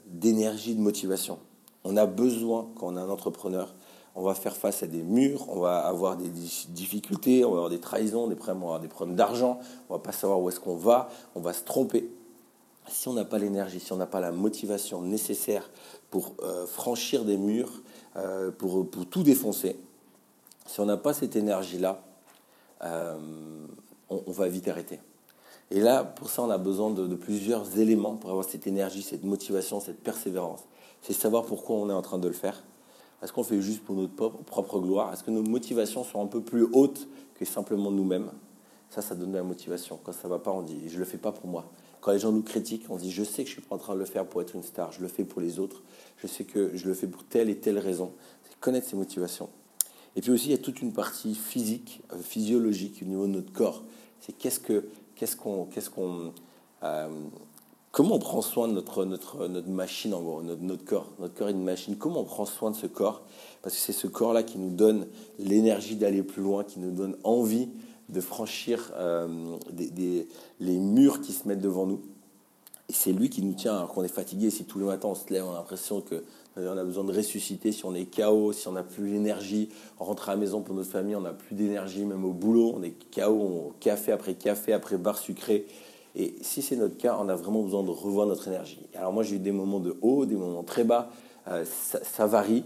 d'énergie, 0.07 0.75
de 0.75 0.81
motivation. 0.81 1.39
On 1.83 1.97
a 1.97 2.05
besoin, 2.05 2.67
quand 2.75 2.87
on 2.87 2.97
est 2.97 2.99
un 2.99 3.09
entrepreneur, 3.09 3.73
on 4.15 4.21
va 4.21 4.33
faire 4.33 4.55
face 4.55 4.81
à 4.81 4.87
des 4.87 5.03
murs, 5.03 5.45
on 5.49 5.59
va 5.59 5.79
avoir 5.79 6.15
des 6.15 6.29
difficultés, 6.69 7.43
on 7.43 7.51
va 7.51 7.55
avoir 7.57 7.69
des 7.69 7.81
trahisons, 7.81 8.27
des 8.27 8.35
problèmes, 8.35 8.81
des 8.81 8.87
problèmes 8.87 9.15
d'argent, 9.15 9.59
on 9.89 9.95
va 9.95 9.99
pas 9.99 10.13
savoir 10.13 10.39
où 10.39 10.49
est-ce 10.49 10.59
qu'on 10.59 10.77
va, 10.77 11.09
on 11.35 11.41
va 11.41 11.51
se 11.51 11.63
tromper. 11.63 12.09
Si 12.87 13.09
on 13.09 13.13
n'a 13.13 13.25
pas 13.25 13.39
l'énergie, 13.39 13.79
si 13.79 13.91
on 13.91 13.97
n'a 13.97 14.05
pas 14.05 14.21
la 14.21 14.31
motivation 14.31 15.01
nécessaire 15.01 15.69
pour 16.11 16.33
euh, 16.43 16.65
franchir 16.65 17.25
des 17.25 17.35
murs, 17.35 17.71
euh, 18.15 18.51
pour, 18.51 18.87
tout 19.09 19.23
défoncer, 19.23 19.77
si 20.65 20.79
on 20.79 20.85
n'a 20.85 20.97
pas 20.97 21.13
cette 21.13 21.35
énergie-là, 21.35 22.01
euh, 22.83 23.17
on, 24.09 24.31
va 24.31 24.47
vite 24.47 24.67
arrêter. 24.67 24.99
Et 25.71 25.79
là, 25.79 26.03
pour 26.03 26.29
ça, 26.29 26.43
on 26.43 26.49
a 26.49 26.57
besoin 26.57 26.91
de 26.91 27.15
plusieurs 27.15 27.79
éléments 27.79 28.15
pour 28.15 28.29
avoir 28.29 28.45
cette 28.45 28.67
énergie, 28.67 29.01
cette 29.01 29.23
motivation, 29.23 29.79
cette 29.79 30.01
persévérance. 30.01 30.61
C'est 31.01 31.13
savoir 31.13 31.43
pourquoi 31.45 31.75
on 31.75 31.89
est 31.89 31.93
en 31.93 32.01
train 32.01 32.19
de 32.19 32.27
le 32.27 32.33
faire 32.33 32.63
est-ce 33.21 33.33
qu'on 33.33 33.43
fait 33.43 33.61
juste 33.61 33.83
pour 33.83 33.95
notre 33.95 34.13
propre 34.43 34.79
gloire? 34.79 35.13
Est-ce 35.13 35.23
que 35.23 35.31
nos 35.31 35.43
motivations 35.43 36.03
sont 36.03 36.21
un 36.21 36.27
peu 36.27 36.41
plus 36.41 36.63
hautes 36.63 37.07
que 37.35 37.45
simplement 37.45 37.91
nous-mêmes? 37.91 38.31
Ça, 38.89 39.01
ça 39.01 39.15
donne 39.15 39.31
de 39.31 39.37
la 39.37 39.43
motivation. 39.43 39.99
Quand 40.03 40.11
ça 40.11 40.27
va 40.27 40.39
pas, 40.39 40.51
on 40.51 40.61
dit 40.61 40.89
je 40.89 40.99
le 40.99 41.05
fais 41.05 41.17
pas 41.17 41.31
pour 41.31 41.47
moi. 41.47 41.71
Quand 42.01 42.11
les 42.11 42.19
gens 42.19 42.31
nous 42.31 42.43
critiquent, 42.43 42.85
on 42.89 42.97
dit 42.97 43.11
je 43.11 43.23
sais 43.23 43.43
que 43.43 43.49
je 43.49 43.53
suis 43.53 43.61
pas 43.61 43.75
en 43.75 43.79
train 43.79 43.95
de 43.95 43.99
le 43.99 44.05
faire 44.05 44.25
pour 44.25 44.41
être 44.41 44.55
une 44.55 44.63
star, 44.63 44.91
je 44.91 45.01
le 45.01 45.07
fais 45.07 45.23
pour 45.23 45.41
les 45.41 45.59
autres. 45.59 45.81
Je 46.17 46.27
sais 46.27 46.43
que 46.43 46.75
je 46.75 46.87
le 46.87 46.93
fais 46.93 47.07
pour 47.07 47.23
telle 47.23 47.49
et 47.49 47.57
telle 47.57 47.79
raison. 47.79 48.13
C'est 48.43 48.59
connaître 48.59 48.87
ses 48.87 48.95
motivations. 48.95 49.49
Et 50.15 50.21
puis 50.21 50.31
aussi, 50.31 50.45
il 50.45 50.51
y 50.51 50.55
a 50.55 50.59
toute 50.59 50.81
une 50.81 50.93
partie 50.93 51.35
physique, 51.35 52.01
euh, 52.13 52.19
physiologique 52.19 52.99
au 53.01 53.05
niveau 53.05 53.27
de 53.27 53.31
notre 53.31 53.51
corps. 53.51 53.83
C'est 54.19 54.33
qu'est-ce 54.33 54.59
que 54.59 54.87
qu'est-ce 55.15 55.35
qu'on 55.35 55.65
qu'est-ce 55.65 55.89
qu'on 55.89 56.31
euh, 56.83 57.09
Comment 57.95 58.15
on 58.15 58.19
prend 58.19 58.41
soin 58.41 58.67
de 58.67 58.73
notre, 58.73 59.05
notre, 59.05 59.69
machine, 59.69 60.11
notre, 60.11 60.83
corps? 60.83 61.13
Notre 61.17 61.33
corps 61.33 61.47
est 61.47 61.53
une 61.53 61.63
machine. 61.63 61.95
Comment 61.95 62.19
on 62.19 62.23
prend 62.25 62.45
soin 62.45 62.71
de 62.71 62.75
ce 62.75 62.87
corps? 62.87 63.21
Parce 63.61 63.73
que 63.73 63.79
c'est 63.79 63.93
ce 63.93 64.05
corps-là 64.07 64.43
qui 64.43 64.57
nous 64.57 64.71
donne 64.71 65.07
l'énergie 65.39 65.95
d'aller 65.95 66.21
plus 66.21 66.43
loin, 66.43 66.65
qui 66.65 66.81
nous 66.81 66.91
donne 66.91 67.15
envie 67.23 67.69
de 68.09 68.19
franchir 68.19 68.91
euh, 68.97 69.55
les 69.77 70.77
murs 70.77 71.21
qui 71.21 71.31
se 71.31 71.47
mettent 71.47 71.61
devant 71.61 71.85
nous. 71.85 72.01
Et 72.89 72.93
c'est 72.93 73.13
lui 73.13 73.29
qui 73.29 73.41
nous 73.41 73.53
tient, 73.53 73.77
alors 73.77 73.93
qu'on 73.93 74.03
est 74.03 74.09
fatigué. 74.09 74.49
Si 74.49 74.65
tous 74.65 74.79
les 74.79 74.85
matins 74.85 75.07
on 75.07 75.15
se 75.15 75.31
lève, 75.31 75.45
on 75.45 75.53
a 75.53 75.55
l'impression 75.55 76.01
qu'on 76.01 76.77
a 76.77 76.83
besoin 76.83 77.05
de 77.05 77.13
ressusciter. 77.13 77.71
Si 77.71 77.85
on 77.85 77.95
est 77.95 78.13
KO, 78.13 78.51
si 78.51 78.67
on 78.67 78.73
n'a 78.73 78.83
plus 78.83 79.07
l'énergie, 79.07 79.69
on 80.01 80.03
rentre 80.03 80.27
à 80.27 80.33
la 80.33 80.37
maison 80.37 80.59
pour 80.59 80.75
notre 80.75 80.91
famille, 80.91 81.15
on 81.15 81.21
n'a 81.21 81.31
plus 81.31 81.55
d'énergie, 81.55 82.03
même 82.03 82.25
au 82.25 82.33
boulot, 82.33 82.73
on 82.75 82.83
est 82.83 82.93
KO, 83.15 83.31
on, 83.31 83.73
café 83.79 84.11
après 84.11 84.33
café, 84.33 84.73
après 84.73 84.97
bar 84.97 85.17
sucré. 85.17 85.65
Et 86.15 86.35
si 86.41 86.61
c'est 86.61 86.77
notre 86.77 86.97
cas, 86.97 87.17
on 87.19 87.27
a 87.27 87.35
vraiment 87.35 87.61
besoin 87.61 87.83
de 87.83 87.89
revoir 87.89 88.25
notre 88.25 88.47
énergie. 88.47 88.79
Alors 88.95 89.11
moi, 89.11 89.23
j'ai 89.23 89.35
eu 89.35 89.39
des 89.39 89.51
moments 89.51 89.81
de 89.81 89.97
haut, 90.01 90.25
des 90.25 90.35
moments 90.35 90.63
très 90.63 90.85
bas, 90.85 91.09
euh, 91.49 91.65
ça, 91.65 92.25
varie. 92.25 92.63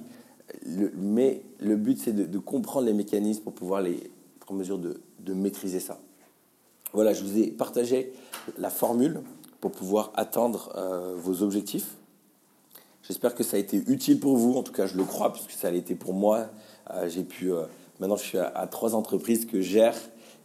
mais 0.95 1.41
le 1.59 1.75
but, 1.75 1.99
c'est 1.99 2.13
de, 2.13 2.37
comprendre 2.37 2.85
les 2.85 2.93
mécanismes 2.93 3.41
pour 3.43 3.53
pouvoir 3.53 3.81
les, 3.81 3.95
être 3.95 4.51
en 4.51 4.53
mesure 4.53 4.77
de, 4.77 5.33
maîtriser 5.33 5.79
ça. 5.79 5.99
Voilà, 6.93 7.13
je 7.13 7.23
vous 7.23 7.37
ai 7.37 7.47
partagé 7.47 8.13
la 8.57 8.69
formule 8.69 9.21
pour 9.61 9.71
pouvoir 9.71 10.11
atteindre 10.15 10.71
euh, 10.75 11.15
vos 11.17 11.43
objectifs. 11.43 11.95
J'espère 13.03 13.35
que 13.35 13.43
ça 13.43 13.57
a 13.57 13.59
été 13.59 13.77
utile 13.87 14.19
pour 14.19 14.37
vous. 14.37 14.53
En 14.53 14.63
tout 14.63 14.71
cas, 14.71 14.85
je 14.85 14.97
le 14.97 15.03
crois, 15.03 15.33
puisque 15.33 15.51
ça 15.51 15.69
l'a 15.69 15.77
été 15.77 15.95
pour 15.95 16.13
moi. 16.13 16.47
Euh, 16.91 17.09
j'ai 17.09 17.23
pu. 17.23 17.51
maintenant, 17.99 18.15
je 18.15 18.23
suis 18.23 18.37
à, 18.37 18.67
trois 18.67 18.95
entreprises 18.95 19.45
que 19.45 19.61
je 19.61 19.69
gère 19.69 19.95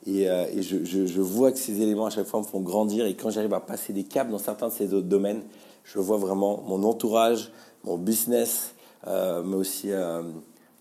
et, 0.07 0.29
euh, 0.29 0.47
je, 0.61 1.21
vois 1.21 1.53
que 1.53 1.59
ces 1.59 1.81
éléments 1.81 2.07
à 2.07 2.11
chaque 2.11 2.27
fois 2.27 2.41
me 2.41 2.45
font 2.45 2.61
grandir. 2.61 3.07
Et 3.07 3.15
quand 3.15 3.31
j'arrive 3.31 3.55
à 3.55 3.61
passer 3.61 3.93
des 3.93 4.05
caps 4.05 4.31
dans 4.31 4.39
certains 4.39 4.69
de 4.69 4.73
ces 4.73 4.93
autres 4.93 5.09
domaines, 5.09 5.43
je 5.85 5.99
vois 5.99 6.19
vraiment 6.19 6.63
mon 6.67 6.83
entourage, 6.85 7.51
mon 7.85 7.97
business, 7.97 8.75
euh, 9.07 9.43
mais 9.43 9.57
aussi 9.57 9.91
euh, 9.91 10.23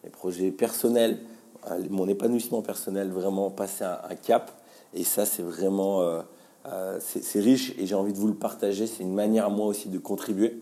mes 0.04 0.10
projets 0.10 0.52
personnels, 0.52 1.20
mon 1.90 2.10
épanouissement 2.10 2.62
personnel, 2.62 3.10
vraiment 3.10 3.50
passer 3.50 3.86
un, 3.86 4.00
un 4.10 4.16
cap. 4.16 4.52
Et 4.94 5.06
ça, 5.06 5.26
c'est 5.26 5.44
vraiment 5.44 6.22
c'est 7.00 7.40
riche 7.40 7.74
et 7.80 7.88
j'ai 7.88 7.96
envie 7.96 8.12
de 8.12 8.18
vous 8.18 8.28
le 8.28 8.36
partager. 8.36 8.86
C'est 8.86 9.04
une 9.04 9.14
manière 9.14 9.46
à 9.46 9.50
moi 9.50 9.68
aussi 9.68 9.88
de 9.88 9.98
contribuer. 9.98 10.62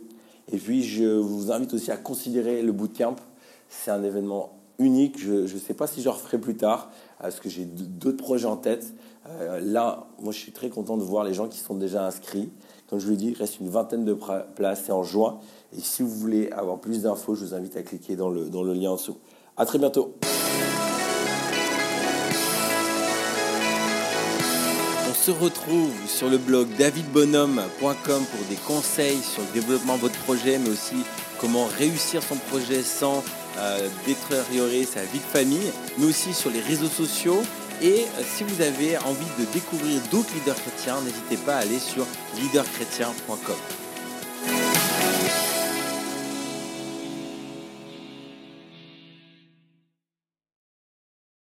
Et 0.52 0.58
puis, 0.58 0.84
je 0.84 1.06
vous 1.06 1.52
invite 1.52 1.74
aussi 1.74 1.92
à 1.92 1.98
considérer 1.98 2.62
le 2.62 2.72
bootcamp. 2.72 3.16
C'est 3.68 3.90
un 3.90 4.04
événement 4.04 4.61
unique. 4.80 5.20
Je 5.20 5.42
ne 5.42 5.60
sais 5.60 5.74
pas 5.74 5.88
si 5.88 6.02
je 6.02 6.10
referai 6.10 6.38
plus 6.38 6.56
tard, 6.56 6.90
parce 7.20 7.40
que 7.40 7.50
j'ai 7.50 7.66
d'autres 7.66 8.18
projets 8.18 8.48
en 8.48 8.58
tête. 8.58 8.94
Euh, 9.30 9.60
là, 9.62 10.08
moi, 10.20 10.34
je 10.34 10.40
suis 10.40 10.52
très 10.52 10.70
content 10.70 10.98
de 10.98 11.04
voir 11.04 11.24
les 11.24 11.34
gens 11.34 11.48
qui 11.48 11.60
sont 11.60 11.76
déjà 11.76 12.06
inscrits. 12.06 12.50
Comme 12.90 13.00
je 13.00 13.06
vous 13.06 13.12
l'ai 13.12 13.18
dit, 13.18 13.28
il 13.30 13.38
reste 13.38 13.60
une 13.60 13.70
vingtaine 13.70 14.04
de 14.04 14.18
places, 14.56 14.90
en 14.90 15.04
juin. 15.04 15.40
Et 15.76 15.80
si 15.80 16.04
vous 16.04 16.10
voulez 16.10 16.52
avoir 16.52 16.80
plus 16.80 17.04
d'infos, 17.04 17.36
je 17.36 17.46
vous 17.46 17.54
invite 17.54 17.78
à 17.78 17.84
cliquer 17.84 18.16
dans 18.16 18.30
le, 18.30 18.50
dans 18.50 18.64
le 18.64 18.74
lien 18.74 18.92
en 18.92 18.96
dessous. 18.96 19.18
À 19.56 19.66
très 19.66 19.80
bientôt. 19.80 20.16
On 25.10 25.14
se 25.14 25.32
retrouve 25.32 25.92
sur 26.08 26.30
le 26.30 26.38
blog 26.38 26.68
davidbonhomme.com 26.80 27.94
pour 28.04 28.48
des 28.50 28.56
conseils 28.68 29.20
sur 29.20 29.44
le 29.44 29.62
développement 29.62 29.96
de 29.96 30.02
votre 30.02 30.20
projet, 30.24 30.58
mais 30.58 30.70
aussi 30.70 30.96
comment 31.40 31.66
réussir 31.78 32.24
son 32.24 32.36
projet 32.50 32.82
sans 32.82 33.24
détériorer 34.06 34.86
sa 34.86 35.02
vie 35.04 35.20
de 35.20 35.40
famille, 35.40 35.72
mais 35.98 36.06
aussi 36.06 36.34
sur 36.34 36.50
les 36.50 36.62
réseaux 36.62 36.88
sociaux 36.88 37.44
Et 37.82 38.06
si 38.36 38.44
vous 38.44 38.62
avez 38.62 38.98
envie 39.00 39.26
de 39.40 39.46
découvrir 39.54 40.02
d'autres 40.12 40.34
leaders 40.36 40.56
chrétiens, 40.56 41.02
n'hésitez 41.02 41.38
pas 41.38 41.56
à 41.56 41.60
aller 41.60 41.80
sur 41.80 42.06
leaderchrétien.com. 42.40 43.56